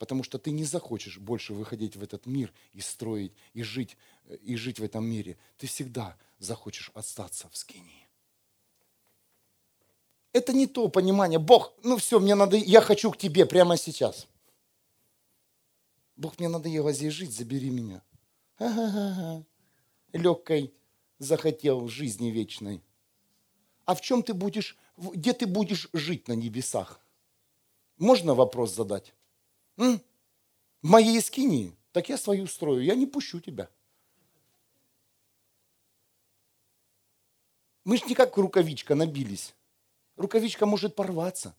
[0.03, 3.97] Потому что ты не захочешь больше выходить в этот мир и строить, и жить,
[4.43, 5.39] и жить в этом мире.
[5.59, 8.09] Ты всегда захочешь остаться в скинии.
[10.33, 11.39] Это не то понимание.
[11.39, 14.27] Бог, ну все, мне надо, я хочу к тебе прямо сейчас.
[16.17, 18.03] Бог, мне надоело здесь жить, забери меня.
[18.59, 19.47] Ага-га-га.
[20.13, 20.75] Легкой
[21.21, 22.83] захотел жизни вечной.
[23.85, 26.99] А в чем ты будешь, где ты будешь жить на небесах?
[27.99, 29.15] Можно вопрос задать?
[29.83, 31.77] В моей скинии?
[31.93, 33.71] Так я свою строю, я не пущу тебя.
[37.85, 39.55] Мы же не как рукавичка набились.
[40.17, 41.57] Рукавичка может порваться.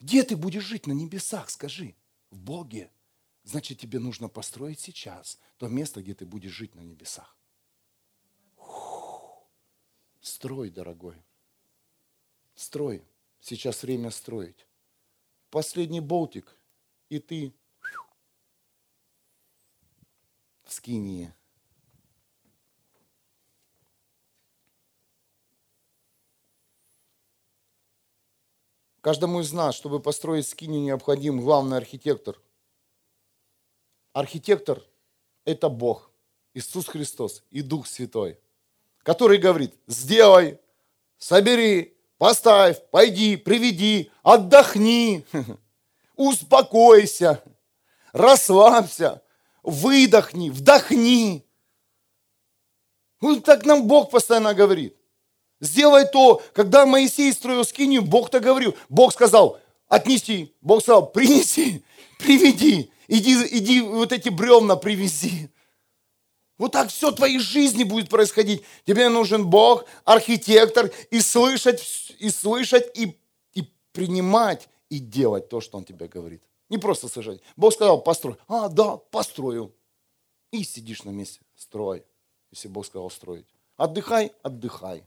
[0.00, 1.94] Где ты будешь жить на небесах, скажи?
[2.30, 2.90] В Боге.
[3.44, 7.36] Значит, тебе нужно построить сейчас то место, где ты будешь жить на небесах.
[10.20, 11.22] Строй, дорогой.
[12.54, 13.04] Строй.
[13.40, 14.66] Сейчас время строить.
[15.50, 16.56] Последний болтик,
[17.14, 17.54] и ты
[20.64, 21.32] в скинии.
[29.00, 32.40] Каждому из нас, чтобы построить скинию, необходим главный архитектор.
[34.12, 34.82] Архитектор–
[35.44, 36.10] это Бог,
[36.54, 38.40] Иисус Христос и Дух Святой,
[39.02, 40.58] который говорит, сделай,
[41.18, 45.26] собери, поставь, пойди, приведи, отдохни,
[46.16, 47.42] успокойся,
[48.12, 49.22] расслабься,
[49.62, 51.46] выдохни, вдохни.
[53.20, 54.96] Вот так нам Бог постоянно говорит.
[55.60, 58.76] Сделай то, когда Моисей строил скинию, Бог-то говорил.
[58.88, 59.58] Бог сказал,
[59.88, 60.54] отнеси.
[60.60, 61.84] Бог сказал, принеси,
[62.18, 62.90] приведи.
[63.08, 65.48] Иди, иди вот эти бревна привези.
[66.56, 68.62] Вот так все в твоей жизни будет происходить.
[68.86, 71.82] Тебе нужен Бог, архитектор, и слышать,
[72.18, 73.18] и слышать, и,
[73.54, 73.62] и
[73.92, 76.42] принимать, и делать то, что Он тебе говорит.
[76.68, 77.42] Не просто слышать.
[77.56, 78.36] Бог сказал, построй.
[78.46, 79.74] А, да, построю.
[80.52, 81.40] И сидишь на месте.
[81.56, 82.06] Строй.
[82.52, 83.46] Если Бог сказал строить.
[83.76, 85.04] Отдыхай, отдыхай.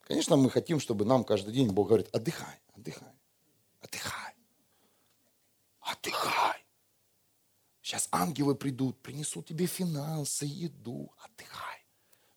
[0.00, 3.14] Конечно, мы хотим, чтобы нам каждый день Бог говорит, отдыхай, отдыхай,
[3.80, 4.34] отдыхай,
[5.80, 6.64] отдыхай.
[7.82, 11.84] Сейчас ангелы придут, принесут тебе финансы, еду, отдыхай.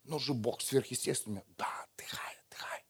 [0.04, 1.42] Но же Бог сверхъестественный.
[1.56, 2.84] Да, отдыхай, отдыхай.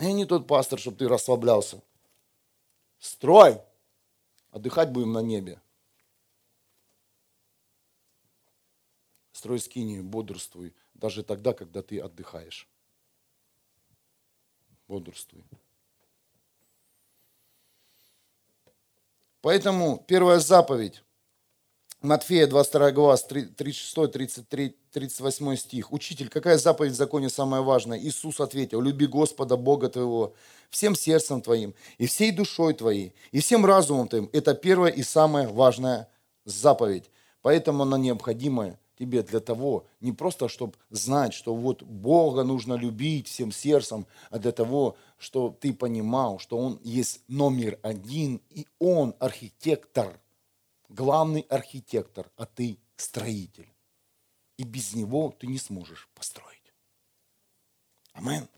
[0.00, 1.82] Я не тот пастор, чтобы ты расслаблялся.
[2.98, 3.60] Строй.
[4.50, 5.60] Отдыхать будем на небе.
[9.32, 12.68] Строй скинию, бодрствуй даже тогда, когда ты отдыхаешь.
[14.88, 15.44] Бодрствуй.
[19.40, 21.04] Поэтому первая заповедь,
[22.00, 25.92] Матфея 22 глава, 36, 33, 38 стих.
[25.92, 27.98] Учитель, какая заповедь в законе самая важная?
[27.98, 30.32] Иисус ответил, люби Господа Бога твоего
[30.70, 34.30] всем сердцем твоим, и всей душой твоей, и всем разумом твоим.
[34.32, 36.08] Это первая и самая важная
[36.44, 37.10] заповедь.
[37.42, 43.26] Поэтому она необходимая тебе для того, не просто, чтобы знать, что вот Бога нужно любить
[43.26, 49.16] всем сердцем, а для того, что ты понимал, что Он есть номер один, и Он
[49.18, 50.20] архитектор,
[50.88, 53.72] главный архитектор, а ты строитель.
[54.56, 56.72] И без Него ты не сможешь построить.
[58.12, 58.48] Амин.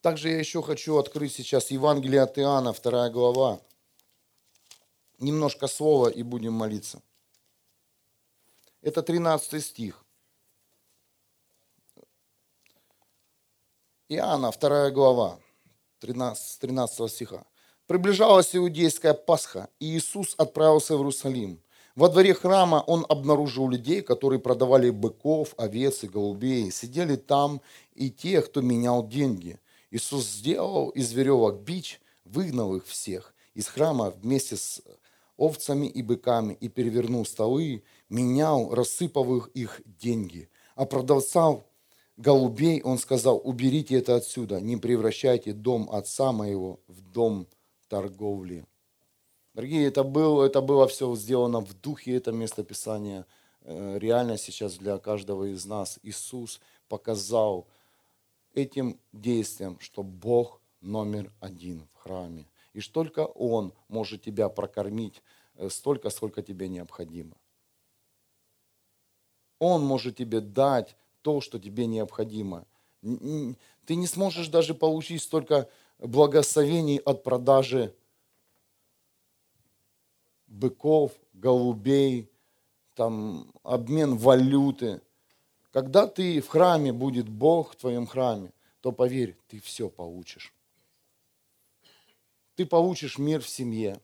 [0.00, 3.60] Также я еще хочу открыть сейчас Евангелие от Иоанна, вторая глава
[5.20, 7.02] немножко слова и будем молиться.
[8.82, 10.04] Это 13 стих.
[14.08, 15.38] Иоанна, 2 глава,
[16.00, 17.44] 13, 13 стиха.
[17.86, 21.60] Приближалась иудейская Пасха, и Иисус отправился в Иерусалим.
[21.96, 26.70] Во дворе храма он обнаружил людей, которые продавали быков, овец и голубей.
[26.70, 27.60] Сидели там
[27.94, 29.58] и те, кто менял деньги.
[29.90, 34.80] Иисус сделал из веревок бич, выгнал их всех из храма вместе с
[35.36, 40.48] овцами и быками, и перевернул столы, менял, рассыпав их деньги.
[40.76, 41.64] А продавцам
[42.20, 47.46] голубей он сказал, уберите это отсюда, не превращайте дом отца моего в дом
[47.88, 48.66] торговли.
[49.54, 53.24] Дорогие, это было, это было все сделано в духе, это местописание
[53.62, 55.98] э, реально сейчас для каждого из нас.
[56.02, 57.66] Иисус показал
[58.54, 62.46] этим действием, что Бог номер один в храме.
[62.74, 65.22] И только Он может тебя прокормить
[65.56, 67.36] э, столько, сколько тебе необходимо.
[69.58, 72.66] Он может тебе дать то, что тебе необходимо.
[73.02, 75.68] Ты не сможешь даже получить столько
[75.98, 77.94] благословений от продажи
[80.46, 82.28] быков, голубей,
[82.94, 85.00] там обмен валюты.
[85.72, 90.52] Когда ты в храме будет Бог в твоем храме, то поверь, ты все получишь.
[92.56, 94.00] Ты получишь мир в семье,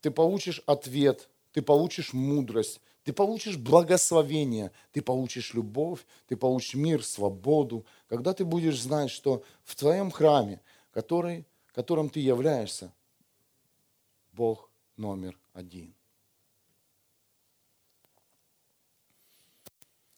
[0.00, 7.04] ты получишь ответ, ты получишь мудрость, ты получишь благословение, ты получишь любовь, ты получишь мир,
[7.04, 10.60] свободу, когда ты будешь знать, что в твоем храме,
[10.92, 12.92] который, которым ты являешься,
[14.32, 15.94] Бог номер один.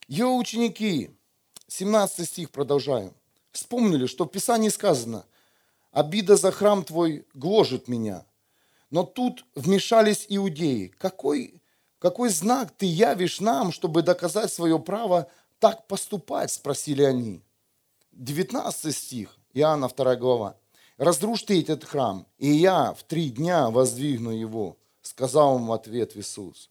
[0.07, 1.11] Его ученики,
[1.67, 3.13] 17 стих продолжаем,
[3.51, 5.25] вспомнили, что в Писании сказано,
[5.91, 8.25] обида за храм твой гложет меня.
[8.89, 10.87] Но тут вмешались иудеи.
[10.87, 11.62] Какой
[12.03, 15.29] какой знак ты явишь нам, чтобы доказать свое право
[15.59, 16.51] так поступать?
[16.51, 17.41] Спросили они.
[18.11, 20.57] 19 стих, Иоанна 2 глава.
[20.97, 26.17] «Разрушь ты этот храм, и я в три дня воздвигну его», сказал им в ответ
[26.17, 26.69] Иисус.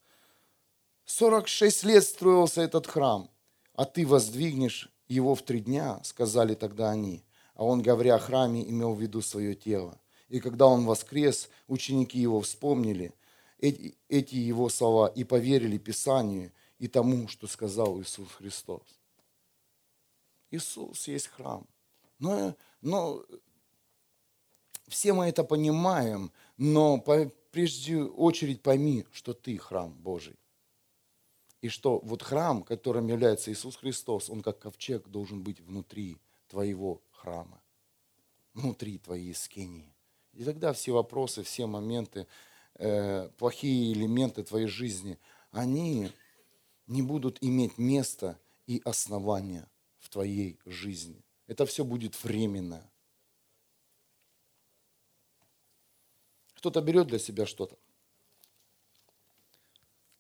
[1.07, 3.31] 46 лет строился этот храм,
[3.75, 7.25] а ты воздвигнешь его в три дня, сказали тогда они.
[7.55, 9.99] А он, говоря о храме, имел в виду свое тело.
[10.29, 13.15] И когда он воскрес, ученики его вспомнили–
[13.63, 18.83] эти, его слова и поверили Писанию и тому, что сказал Иисус Христос.
[20.51, 21.67] Иисус есть храм.
[22.19, 23.25] Но, но
[24.89, 30.37] все мы это понимаем, но по, прежде очередь пойми, что ты храм Божий.
[31.61, 37.01] И что вот храм, которым является Иисус Христос, он как ковчег должен быть внутри твоего
[37.13, 37.63] храма,
[38.55, 39.95] внутри твоей скинии.
[40.33, 42.27] И тогда все вопросы, все моменты,
[42.83, 45.19] э, плохие элементы твоей жизни,
[45.53, 46.11] они
[46.89, 49.69] не будут иметь места и основания
[50.01, 51.23] в твоей жизни.
[51.47, 52.83] Это все будет временно.
[56.55, 57.77] Кто-то берет для себя что-то.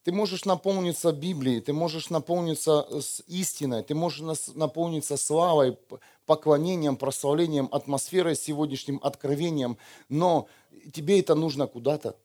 [0.04, 5.78] Ты можешь наполниться Библией, ты можешь наполниться с истиной, ты можешь наполниться славой,
[6.26, 10.48] поклонением, прославлением, атмосферой, сегодняшним откровением, но
[10.92, 12.16] тебе это нужно куда-то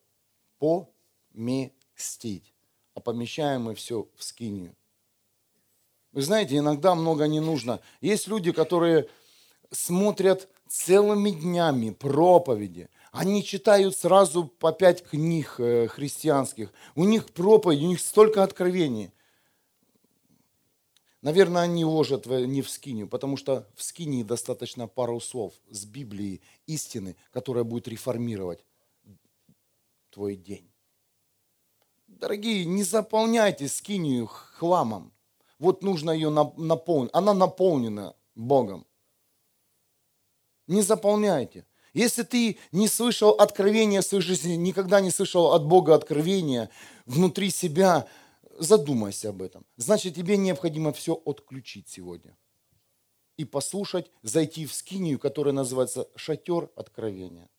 [0.59, 2.53] поместить.
[2.93, 4.75] А помещаем мы все в скинию.
[6.11, 7.79] Вы знаете, иногда много не нужно.
[8.01, 9.07] Есть люди, которые
[9.71, 12.89] смотрят целыми днями проповеди.
[13.11, 16.73] Они читают сразу по пять книг э, христианских.
[16.95, 19.11] У них проповедь, у них столько откровений.
[21.21, 26.41] Наверное, они ложат не в скинию, потому что в скинии достаточно пару слов с Библии
[26.67, 28.63] истины, которая будет реформировать
[30.17, 30.67] твой день.
[32.07, 35.13] Дорогие, не заполняйте скинию хламом.
[35.59, 37.11] Вот нужно ее наполнить.
[37.13, 38.87] Она наполнена Богом.
[40.65, 41.67] Не заполняйте.
[41.93, 46.71] Если ты не слышал откровения в своей жизни, никогда не слышал от Бога откровения
[47.05, 48.07] внутри себя,
[48.57, 49.67] задумайся об этом.
[49.75, 52.35] Значит, тебе необходимо все отключить сегодня.
[53.37, 57.49] И послушать, зайти в скинию, которая называется «Шатер откровения».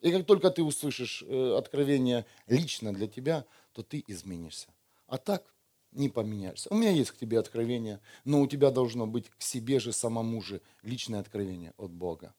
[0.00, 4.68] И как только ты услышишь э, откровение лично для тебя, то ты изменишься.
[5.06, 5.52] А так
[5.92, 6.68] не поменяешься.
[6.70, 10.40] У меня есть к тебе откровение, но у тебя должно быть к себе же самому
[10.42, 12.34] же личное откровение от Бога.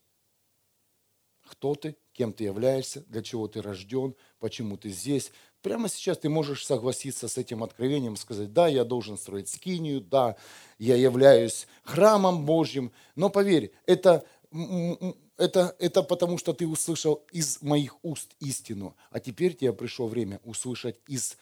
[1.45, 5.31] Кто ты, кем ты являешься, для чего ты рожден, почему ты здесь.
[5.63, 10.35] Прямо сейчас ты можешь согласиться с этим откровением, сказать, да, я должен строить скинию, да,
[10.77, 12.91] я являюсь храмом Божьим.
[13.15, 18.95] Но поверь, это это, это потому, что ты услышал из моих уст истину.
[19.11, 21.37] А теперь тебе пришло время услышать из,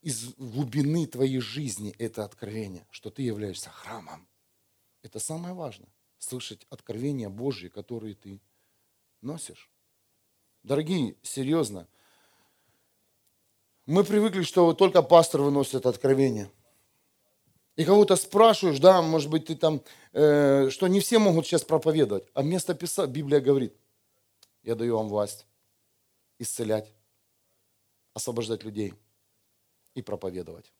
[0.00, 4.28] из глубины твоей жизни это откровение, что ты являешься храмом.
[5.02, 5.92] Это самое важное.
[6.18, 8.40] Слышать откровения Божьи, которые ты
[9.20, 9.70] носишь.
[10.62, 11.88] Дорогие, серьезно,
[13.86, 16.50] мы привыкли, что только пастор выносит откровение–
[17.76, 19.82] и кого-то спрашиваешь, да, может быть, ты там,
[20.12, 22.24] э, что не все могут сейчас проповедовать.
[22.34, 23.74] А вместо писать, Библия говорит,
[24.62, 25.46] я даю вам власть
[26.38, 26.92] исцелять,
[28.12, 28.94] освобождать людей
[29.94, 30.72] и проповедовать.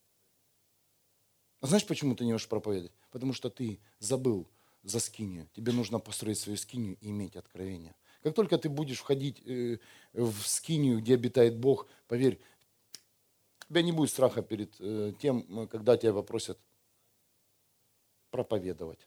[1.60, 2.92] А знаешь, почему ты не можешь проповедовать?
[3.10, 4.46] Потому что ты забыл
[4.82, 5.48] за скинию.
[5.54, 7.94] Тебе нужно построить свою скинию и иметь откровение.
[8.22, 9.78] Как только ты будешь входить э,
[10.12, 12.40] в скинию, где обитает Бог, поверь,
[13.68, 16.58] тебя не будет страха перед э, тем, когда тебя попросят
[18.34, 18.98] проповедовать.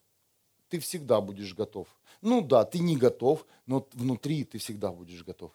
[0.70, 1.90] Ты всегда будешь готов.
[2.22, 5.52] Ну да, ты не готов, но внутри ты всегда будешь готов.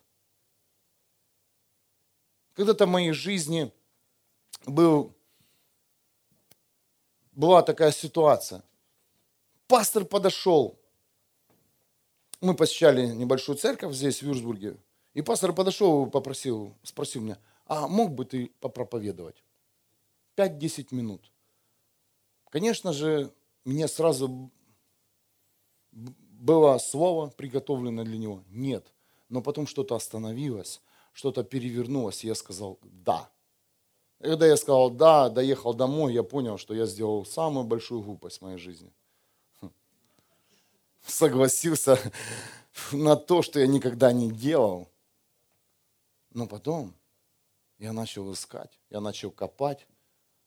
[2.53, 3.73] Когда-то в моей жизни
[4.67, 5.15] был,
[7.33, 8.63] была такая ситуация.
[9.69, 10.79] Пастор подошел.
[12.43, 14.77] Мы посещали небольшую церковь здесь, в Вюрсбурге.
[15.15, 19.43] И пастор подошел и попросил, спросил меня, а мог бы ты попроповедовать?
[20.37, 21.33] 5-10 минут.
[22.51, 23.33] Конечно же,
[23.65, 24.51] мне сразу
[25.93, 28.43] было слово приготовлено для него?
[28.49, 28.93] Нет.
[29.29, 30.81] Но потом что-то остановилось,
[31.13, 33.31] что-то перевернулось, и я сказал «да».
[34.21, 38.39] И когда я сказал «да», доехал домой, я понял, что я сделал самую большую глупость
[38.39, 38.93] в моей жизни.
[41.03, 41.99] Согласился
[42.93, 44.89] на то, что я никогда не делал.
[46.31, 46.95] Но потом
[47.79, 49.87] я начал искать, я начал копать,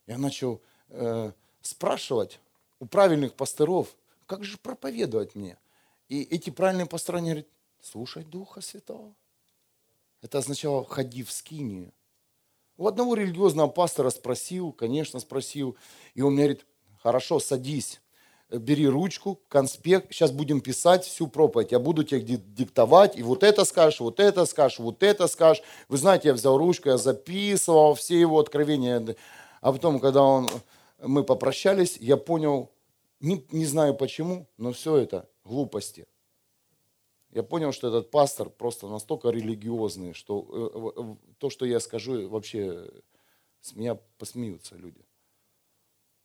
[0.08, 1.32] я начал э,
[1.62, 2.40] спрашивать
[2.80, 3.96] у правильных пасторов,
[4.26, 5.58] как же проповедовать мне?
[6.10, 7.48] И эти правильные пасторы, они говорят,
[7.82, 9.14] слушай Духа Святого.
[10.22, 11.94] Это означало, ходи в скинию.
[12.78, 15.78] У одного религиозного пастора спросил, конечно, спросил,
[16.14, 16.66] и он мне говорит,
[17.02, 18.02] хорошо, садись,
[18.50, 23.64] бери ручку, конспект, сейчас будем писать всю проповедь, я буду тебе диктовать, и вот это
[23.66, 25.64] скажешь, вот это скажешь, вот это скажешь.
[25.88, 29.16] Вы знаете, я взял ручку, я записывал все его откровения,
[29.62, 30.50] а потом, когда он,
[31.00, 32.72] мы попрощались, я понял,
[33.20, 36.08] не, не знаю почему, но все это глупости.
[37.36, 42.30] Я понял, что этот пастор просто настолько религиозный, что э, э, то, что я скажу,
[42.30, 42.90] вообще
[43.60, 45.06] с меня посмеются люди.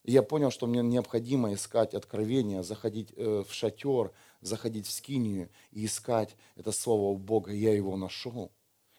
[0.04, 5.48] И я понял, что мне необходимо искать откровения, заходить э, в шатер, заходить в скинию
[5.72, 7.50] и искать это слово у Бога.
[7.50, 8.52] Я его нашел.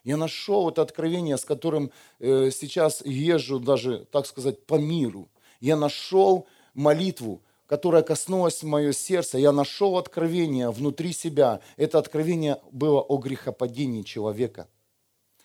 [0.04, 5.30] Я нашел это откровение, с которым сейчас езжу даже, так сказать, по миру.
[5.62, 11.60] Я нашел молитву, которая коснулась мое сердце, я нашел откровение внутри себя.
[11.76, 14.68] Это откровение было о грехопадении человека.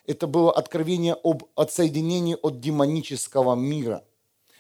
[0.08, 4.04] Это было откровение об отсоединении от демонического мира–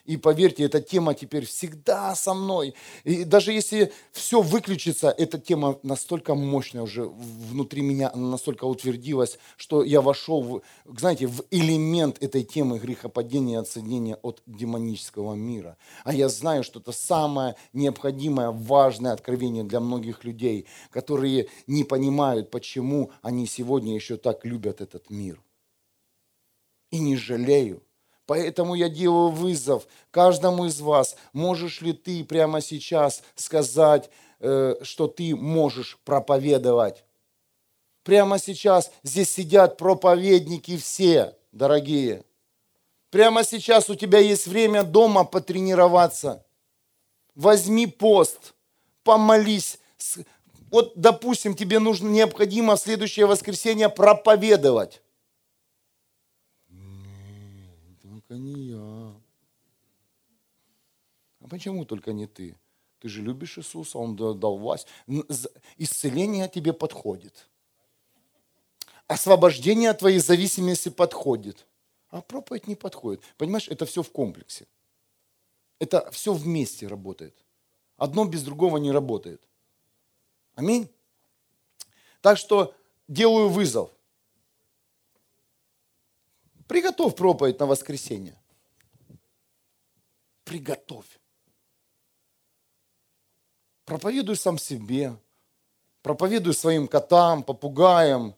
[0.07, 2.73] и поверьте, эта тема теперь всегда со мной.
[3.03, 9.37] И даже если все выключится, эта тема настолько мощная уже внутри меня, она настолько утвердилась,
[9.57, 10.61] что я вошел, в,
[10.97, 15.77] знаете, в элемент этой темы грехопадения и отсоединения от демонического мира.
[16.05, 22.49] А я знаю, что это самое необходимое, важное откровение для многих людей, которые не понимают,
[22.49, 25.41] почему они сегодня еще так любят этот мир.
[26.91, 27.86] И не жалеют
[28.27, 31.15] Поэтому я делаю вызов каждому из вас.
[31.31, 34.09] Можешь ли ты прямо сейчас сказать,
[34.39, 37.05] э, что ты можешь проповедовать?
[38.03, 42.23] Прямо сейчас здесь сидят проповедники все, дорогие.
[43.11, 46.45] Прямо сейчас у тебя есть время дома потренироваться.
[47.33, 48.53] Возьми пост,
[49.03, 49.79] помолись.
[50.69, 55.01] Вот, допустим, тебе нужно, необходимо в следующее воскресенье проповедовать.
[58.27, 59.15] Только не я.
[61.39, 62.55] А почему только не ты?
[62.99, 64.87] Ты же любишь Иисуса, Он дал власть.
[65.77, 67.47] Исцеление тебе подходит.
[69.07, 71.65] Освобождение от твоей зависимости подходит.
[72.09, 73.21] А проповедь не подходит.
[73.37, 74.67] Понимаешь, это все в комплексе.
[75.79, 77.35] Это все вместе работает.
[77.97, 79.41] Одно без другого не работает.
[80.55, 80.89] Аминь.
[82.21, 82.73] Так что
[83.07, 83.91] делаю вызов.
[86.67, 88.35] Приготовь проповедь на воскресенье.
[90.43, 91.19] Приготовь.
[93.85, 95.15] Проповедуй сам себе.
[96.01, 98.35] Проповедуй своим котам, попугаям,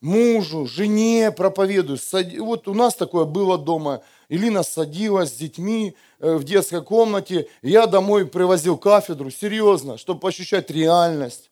[0.00, 1.98] мужу, жене проповедуй.
[2.40, 4.02] Вот у нас такое было дома.
[4.28, 7.48] Илина садилась с детьми э, в детской комнате.
[7.62, 11.50] Я домой привозил кафедру, серьезно, чтобы ощущать реальность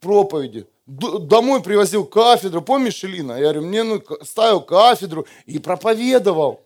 [0.00, 3.32] проповеди домой привозил кафедру, помнишь, Илина?
[3.32, 6.62] Я говорю, мне ну, ставил кафедру и проповедовал.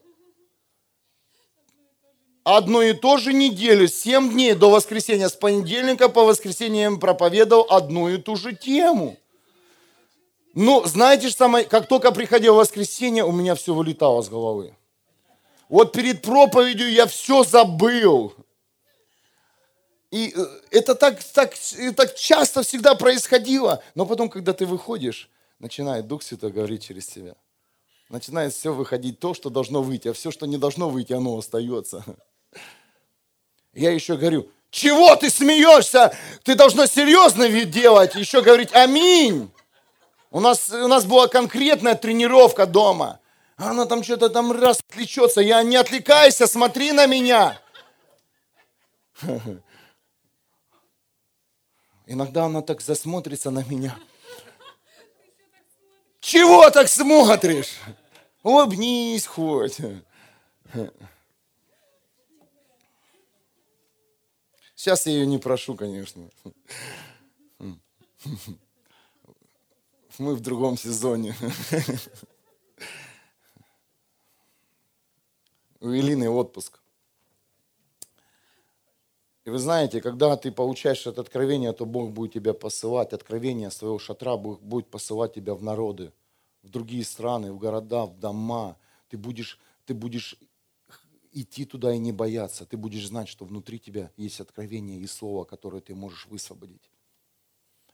[2.44, 7.66] Одну и ту же неделю, семь дней до воскресенья, с понедельника по воскресенье я проповедовал
[7.70, 9.16] одну и ту же тему.
[10.54, 14.74] Ну, знаете же самое, как только приходил воскресенье, у меня все вылетало с головы.
[15.68, 18.34] Вот перед проповедью я все забыл.
[20.12, 21.54] И э, это так, так,
[21.96, 23.82] так часто всегда происходило.
[23.94, 27.34] Но потом, когда ты выходишь, начинает Дух Святой говорить через тебя.
[28.10, 32.04] Начинает все выходить то, что должно выйти, а все, что не должно выйти, оно остается.
[33.72, 36.14] Я еще говорю, чего ты смеешься?
[36.42, 38.14] Ты должна серьезно делать.
[38.14, 39.50] Еще говорить аминь.
[40.30, 43.18] У нас, у нас была конкретная тренировка дома.
[43.56, 45.40] Она там что-то там раз отвлечется.
[45.40, 47.58] Я не отвлекайся, смотри на меня.
[52.06, 53.98] Иногда она так засмотрится на меня.
[56.20, 57.78] Чего так смотришь?
[58.42, 59.78] Улыбнись хоть.
[64.74, 66.28] Сейчас я ее не прошу, конечно.
[70.18, 71.36] Мы в другом сезоне.
[75.80, 76.81] У Илины отпуск.
[79.44, 83.12] И вы знаете, когда ты получаешь это откровение, то Бог будет тебя посылать.
[83.12, 86.12] Откровение своего шатра будет посылать тебя в народы,
[86.62, 88.76] в другие страны, в города, в дома.
[89.08, 90.36] Ты будешь, ты будешь
[91.32, 92.66] идти туда и не бояться.
[92.66, 96.90] Ты будешь знать, что внутри тебя есть откровение и слово, которое ты можешь высвободить.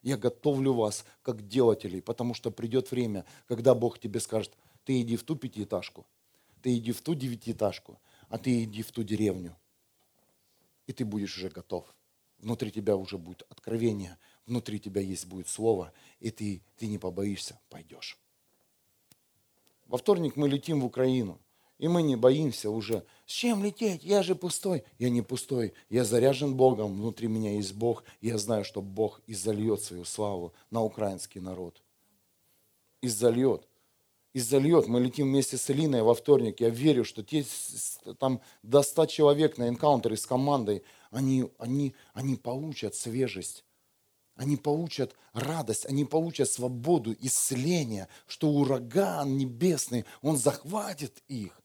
[0.02, 4.52] Я готовлю вас как делателей, потому что придет время, когда Бог тебе скажет,
[4.84, 6.06] ты иди в ту пятиэтажку,
[6.62, 7.98] ты иди в ту девятиэтажку,
[8.28, 9.56] а ты иди в ту деревню
[10.88, 11.94] и ты будешь уже готов.
[12.38, 14.16] Внутри тебя уже будет откровение,
[14.46, 18.18] внутри тебя есть будет слово, и ты, ты не побоишься, пойдешь.
[19.86, 21.38] Во вторник мы летим в Украину,
[21.78, 23.04] и мы не боимся уже.
[23.26, 24.02] С чем лететь?
[24.02, 24.82] Я же пустой.
[24.98, 25.74] Я не пустой.
[25.90, 26.94] Я заряжен Богом.
[26.94, 28.02] Внутри меня есть Бог.
[28.20, 31.80] Я знаю, что Бог изольет свою славу на украинский народ.
[33.00, 33.68] Изольет
[34.38, 34.86] и зальет.
[34.86, 36.60] Мы летим вместе с Элиной во вторник.
[36.60, 37.44] Я верю, что те
[38.18, 43.64] там до 100 человек на энкаунтере с командой, они, они, они получат свежесть.
[44.36, 51.60] Они получат радость, они получат свободу, исцеление, что ураган небесный, он захватит их.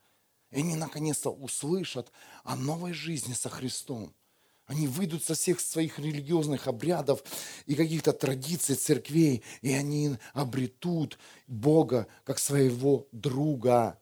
[0.49, 2.11] И они наконец-то услышат
[2.43, 4.15] о новой жизни со Христом.
[4.65, 7.21] Они выйдут со всех своих религиозных обрядов
[7.65, 13.99] и каких-то традиций церквей, и они обретут Бога как своего друга.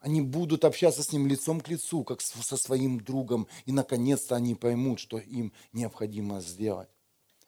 [0.00, 4.54] Они будут общаться с Ним лицом к лицу, как со своим другом, и наконец-то они
[4.54, 6.88] поймут, что им необходимо сделать.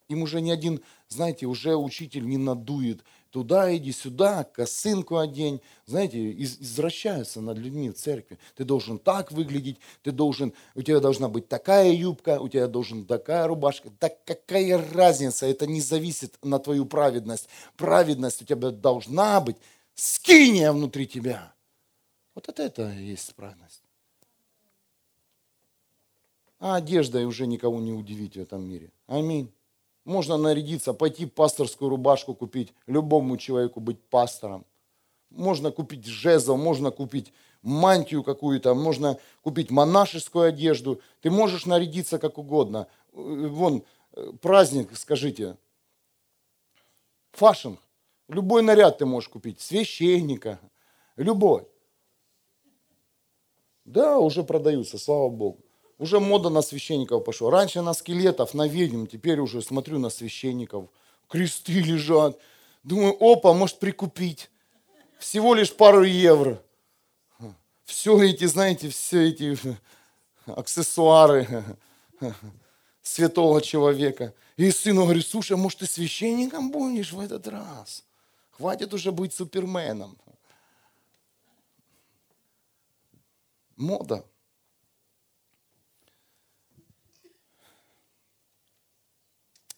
[0.08, 5.60] Им уже ни один, знаете, уже учитель не надует туда иди, сюда, косынку одень.
[5.86, 8.38] Знаете, извращаются над людьми в церкви.
[8.54, 13.04] Ты должен так выглядеть, ты должен, у тебя должна быть такая юбка, у тебя должна
[13.04, 13.90] такая рубашка.
[14.00, 17.48] Да какая разница, это не зависит на твою праведность.
[17.76, 19.56] Праведность у тебя должна быть
[19.94, 21.52] скиния внутри тебя.
[22.34, 23.82] Вот это, это и есть праведность.
[26.58, 28.90] А одеждой уже никого не удивить в этом мире.
[29.06, 29.52] Аминь.
[30.06, 34.64] Можно нарядиться, пойти пасторскую рубашку купить, любому человеку быть пастором.
[35.30, 41.00] Можно купить жезл, можно купить мантию какую-то, можно купить монашескую одежду.
[41.22, 42.86] Ты можешь нарядиться как угодно.
[43.12, 43.82] Вон,
[44.40, 45.56] праздник, скажите,
[47.32, 47.80] фашинг.
[48.28, 50.60] Любой наряд ты можешь купить, священника,
[51.16, 51.66] любой.
[53.84, 55.65] Да, уже продаются, слава Богу.
[55.98, 57.50] Уже мода на священников пошла.
[57.50, 60.88] Раньше на скелетов, на ведьм, теперь уже смотрю на священников.
[61.28, 62.38] Кресты лежат.
[62.82, 64.50] Думаю, опа, может прикупить.
[65.18, 66.62] Всего лишь пару евро.
[67.84, 69.56] Все эти, знаете, все эти
[70.44, 71.64] аксессуары
[73.02, 74.34] святого человека.
[74.56, 78.04] И сыну говорит, слушай, может ты священником будешь в этот раз?
[78.50, 80.18] Хватит уже быть суперменом.
[83.76, 84.24] Мода.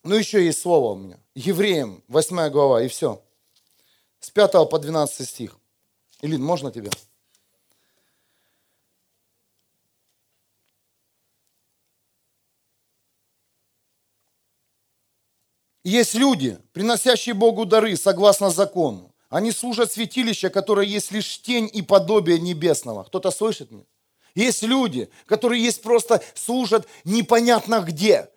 [0.08, 1.20] Ну, еще есть слово у меня.
[1.34, 3.22] Евреям, 8 глава, и все.
[4.20, 5.58] С 5 по 12 стих.
[6.22, 6.88] Илин, можно тебе?
[15.84, 19.14] Есть люди, приносящие Богу дары согласно закону.
[19.28, 23.04] Они служат святилище, которое есть лишь тень и подобие небесного.
[23.04, 23.84] Кто-то слышит меня?
[24.34, 28.30] Есть люди, которые есть просто служат непонятно где.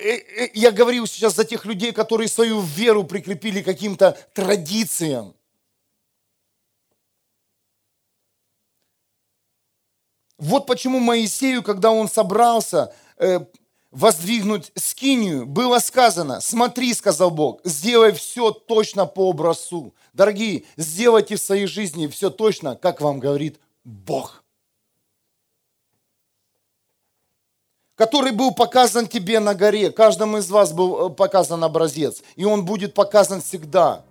[0.00, 5.34] Э, э, я говорил сейчас за тех людей, которые свою веру прикрепили каким-то традициям.
[10.38, 13.40] Вот почему Моисею, когда он собрался э,
[13.90, 19.94] воздвигнуть скинию, было сказано, смотри, сказал Бог, сделай все точно по образцу.
[20.14, 24.39] Дорогие, сделайте в своей жизни все точно, как вам говорит Бог.
[28.00, 29.90] Который был показан тебе на горе.
[29.90, 32.22] Каждому из вас был э, показан образец.
[32.34, 34.04] И он будет показан всегда.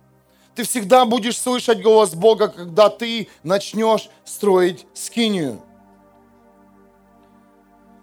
[0.54, 5.60] Ты всегда будешь слышать голос Бога, когда ты начнешь строить скинию.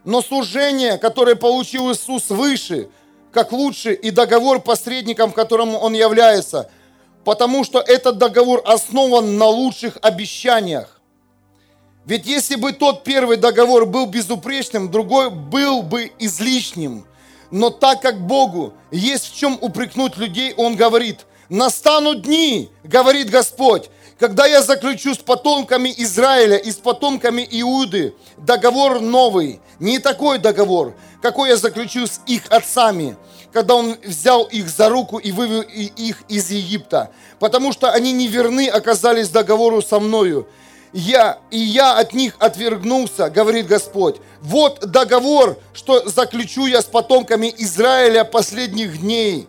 [0.04, 2.90] Но служение, которое получил Иисус выше,
[3.32, 6.70] как лучше, и договор посредником, которым он является,
[7.24, 10.97] потому что этот договор основан на лучших обещаниях.
[12.08, 17.06] Ведь если бы тот первый договор был безупречным, другой был бы излишним.
[17.52, 23.90] Но так как Богу есть в чем упрекнуть людей, Он говорит, настанут дни, говорит Господь,
[24.18, 30.96] когда я заключу с потомками Израиля и с потомками Иуды договор новый, не такой договор,
[31.22, 33.18] какой я заключу с их отцами,
[33.52, 38.70] когда он взял их за руку и вывел их из Египта, потому что они неверны
[38.70, 40.48] оказались договору со мною
[40.94, 44.18] я, и я от них отвергнулся, говорит Господь.
[44.42, 49.48] Вот договор, что заключу я с потомками Израиля последних дней,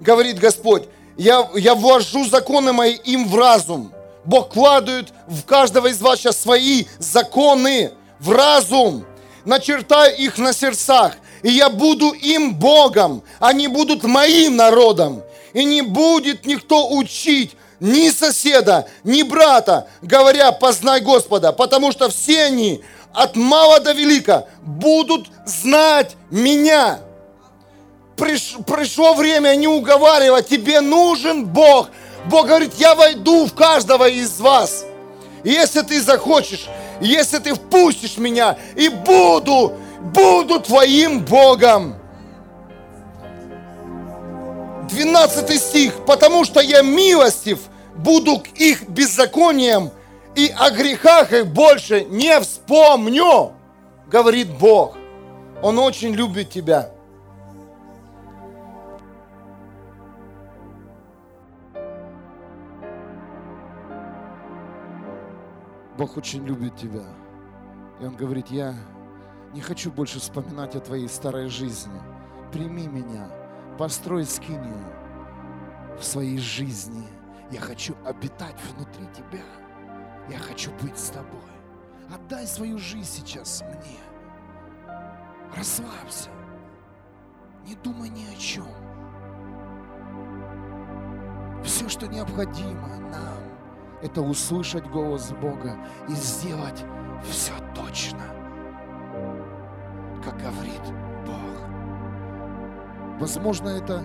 [0.00, 0.84] говорит Господь.
[1.16, 3.92] Я, я ввожу законы мои им в разум.
[4.24, 9.04] Бог кладывает в каждого из вас сейчас свои законы в разум.
[9.44, 11.16] Начертаю их на сердцах.
[11.42, 13.22] И я буду им Богом.
[13.38, 15.22] Они будут моим народом.
[15.52, 22.44] И не будет никто учить ни соседа, ни брата, говоря, познай Господа, потому что все
[22.44, 22.82] они
[23.12, 27.00] от мала до велика будут знать меня.
[28.16, 31.88] Приш, пришло время не уговаривать, тебе нужен Бог.
[32.26, 34.84] Бог говорит, я войду в каждого из вас.
[35.42, 36.68] Если ты захочешь,
[37.00, 41.96] если ты впустишь меня и буду, буду твоим Богом.
[44.90, 46.04] 12 стих.
[46.04, 47.58] Потому что я милостив,
[48.02, 49.90] буду к их беззакониям,
[50.34, 53.52] и о грехах их больше не вспомню,
[54.06, 54.96] говорит Бог.
[55.62, 56.90] Он очень любит тебя.
[65.98, 67.04] Бог очень любит тебя.
[68.00, 68.74] И Он говорит, я
[69.52, 72.00] не хочу больше вспоминать о твоей старой жизни.
[72.52, 73.28] Прими меня,
[73.76, 74.82] построй скинию
[75.98, 77.06] в своей жизни.
[77.50, 79.42] Я хочу обитать внутри тебя.
[80.28, 81.40] Я хочу быть с тобой.
[82.14, 83.98] Отдай свою жизнь сейчас мне.
[85.56, 86.30] Расслабься.
[87.66, 88.66] Не думай ни о чем.
[91.64, 93.42] Все, что необходимо нам,
[94.02, 95.76] это услышать голос Бога
[96.08, 96.84] и сделать
[97.22, 98.22] все точно,
[100.24, 100.82] как говорит
[101.26, 101.68] Бог.
[103.20, 104.02] Возможно, это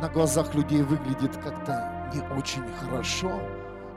[0.00, 3.30] на глазах людей выглядит как-то не очень хорошо,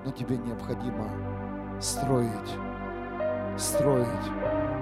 [0.04, 1.10] но тебе необходимо
[1.80, 2.30] строить,
[3.58, 4.08] строить.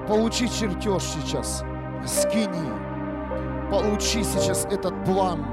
[0.07, 1.63] Получи чертеж сейчас,
[2.07, 2.71] скини,
[3.69, 5.45] получи сейчас этот план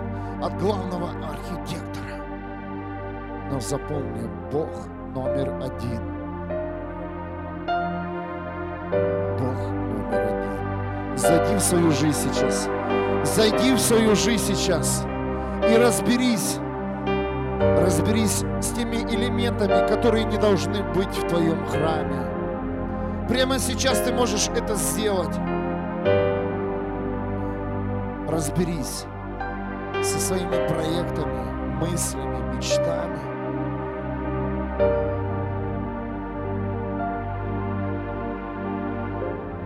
[0.43, 2.17] от главного архитектора.
[3.51, 4.71] Но запомни, Бог
[5.15, 6.01] номер один.
[9.39, 11.19] Бог номер один.
[11.19, 12.69] Зайди в свою жизнь сейчас.
[13.25, 15.07] Зайди в свою жизнь сейчас
[15.71, 16.59] и разберись,
[17.59, 22.39] разберись с теми элементами, которые не должны быть в твоем храме.
[23.29, 25.37] Прямо сейчас ты можешь это сделать.
[28.29, 29.05] Разберись
[30.03, 31.45] со своими проектами,
[31.81, 33.19] мыслями, мечтами.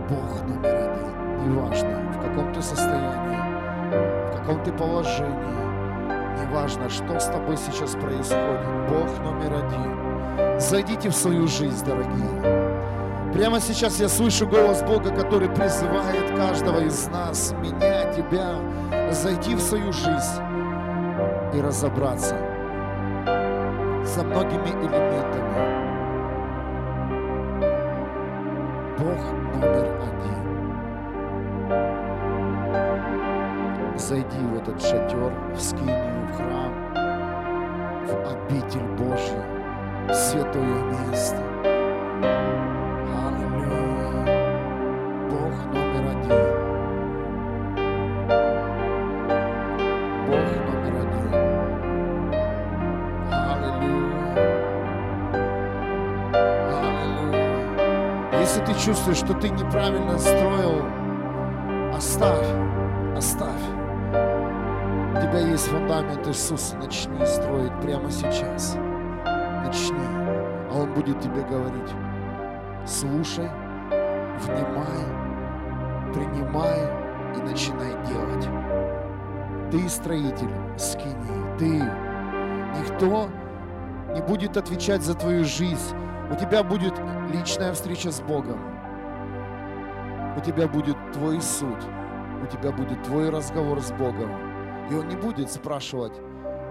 [0.09, 1.53] Бог номер один.
[1.53, 5.62] Неважно, в каком ты состоянии, в каком ты положении,
[6.53, 8.61] неважно, что с тобой сейчас происходит.
[8.87, 10.59] Бог номер один.
[10.59, 13.33] Зайдите в свою жизнь, дорогие.
[13.33, 18.59] Прямо сейчас я слышу голос Бога, который призывает каждого из нас, меня, тебя,
[19.11, 20.41] зайти в свою жизнь
[21.55, 22.37] и разобраться
[24.05, 25.73] со многими элементами.
[28.99, 29.32] Бог
[34.13, 36.71] Зайди в этот шатер, в скинию, в храм,
[38.05, 39.41] в обитель Божью,
[40.07, 41.41] в святое место.
[43.25, 44.37] Аллилуйя.
[45.31, 46.45] Бог номер один.
[50.27, 51.33] Бог номер один.
[53.49, 54.45] Аллилуйя.
[56.69, 58.39] Аллилуйя.
[58.41, 60.85] Если ты чувствуешь, что ты неправильно строил,
[61.95, 62.72] оставь.
[65.53, 68.75] Есть фундамент Иисуса, начни строить прямо сейчас.
[69.63, 70.03] Начни,
[70.71, 71.91] а Он будет тебе говорить,
[72.87, 73.47] слушай,
[74.39, 75.05] внимай,
[76.11, 76.79] принимай
[77.37, 78.49] и начинай делать.
[79.69, 81.83] Ты строитель скини, ты.
[82.79, 83.29] Никто
[84.15, 85.95] не будет отвечать за твою жизнь.
[86.31, 86.95] У тебя будет
[87.31, 88.57] личная встреча с Богом.
[90.35, 91.77] У тебя будет твой суд.
[92.41, 94.52] У тебя будет твой разговор с Богом.
[94.89, 96.13] И Он не будет спрашивать,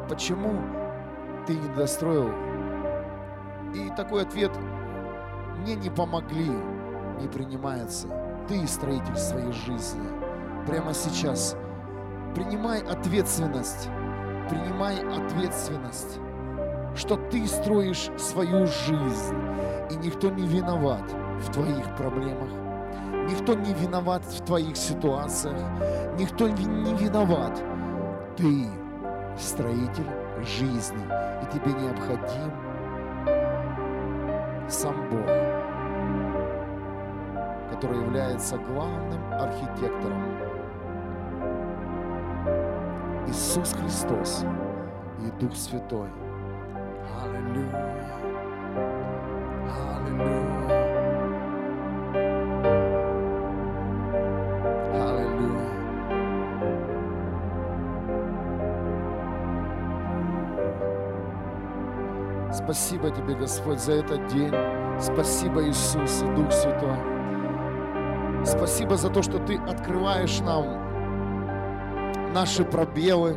[0.09, 0.53] почему
[1.47, 2.31] ты не достроил.
[3.75, 4.53] И такой ответ
[5.59, 6.51] мне не помогли,
[7.21, 8.09] не принимается.
[8.49, 10.09] Ты строитель своей жизни.
[10.67, 11.57] Прямо сейчас
[12.35, 13.89] принимай ответственность.
[14.49, 16.19] Принимай ответственность,
[16.95, 19.37] что ты строишь свою жизнь.
[19.91, 21.05] И никто не виноват
[21.41, 22.51] в твоих проблемах.
[23.31, 25.63] Никто не виноват в твоих ситуациях.
[26.19, 27.63] Никто не виноват.
[28.43, 28.67] Ты
[29.39, 30.11] строитель
[30.43, 31.05] жизни.
[31.43, 32.51] И тебе необходим
[34.69, 35.27] сам Бог,
[37.71, 40.25] который является главным архитектором.
[43.29, 44.45] Иисус Христос
[45.25, 46.09] и Дух Святой.
[47.23, 48.02] Аллилуйя.
[62.73, 64.51] Спасибо тебе, Господь, за этот день.
[64.99, 66.97] Спасибо, Иисус Дух Святой.
[68.47, 70.81] Спасибо за то, что Ты открываешь нам
[72.33, 73.37] наши пробелы.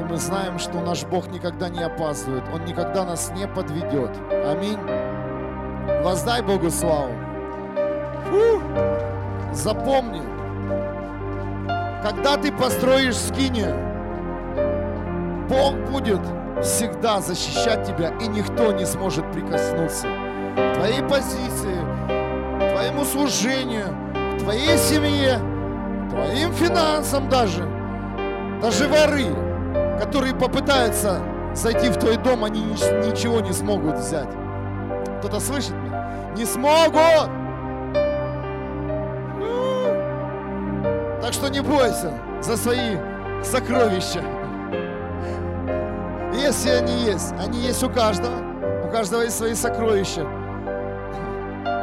[0.00, 2.44] И мы знаем, что наш Бог никогда не опаздывает.
[2.54, 4.16] Он никогда нас не подведет.
[4.46, 4.80] Аминь.
[6.02, 7.12] Воздай Богу славу.
[8.30, 8.62] Фу.
[9.52, 10.22] Запомни,
[12.02, 13.76] когда ты построишь скинию,
[15.50, 16.20] Бог будет
[16.62, 20.06] всегда защищать тебя, и никто не сможет прикоснуться
[20.54, 21.78] к твоей позиции,
[22.56, 23.94] к твоему служению,
[24.36, 25.40] к твоей семье,
[26.06, 27.64] к твоим финансам даже.
[28.60, 29.26] Даже воры,
[30.00, 31.20] которые попытаются
[31.54, 34.28] зайти в твой дом, они ничего не смогут взять.
[35.18, 36.32] Кто-то слышит меня?
[36.36, 37.30] Не смогут!
[41.22, 42.96] Так что не бойся за свои
[43.42, 44.37] сокровища.
[46.48, 48.38] Если они есть, они есть у каждого.
[48.82, 50.22] У каждого есть свои сокровища.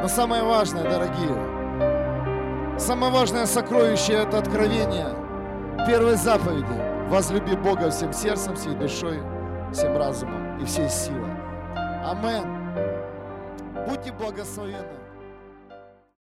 [0.01, 5.05] Но самое важное, дорогие, самое важное сокровище– это откровение
[5.85, 6.81] первой заповеди.
[7.09, 9.21] Возлюби Бога всем сердцем, всей душой,
[9.71, 11.29] всем разумом и всей силой.
[12.03, 12.47] Амен.
[13.87, 15.04] Будьте благословенны.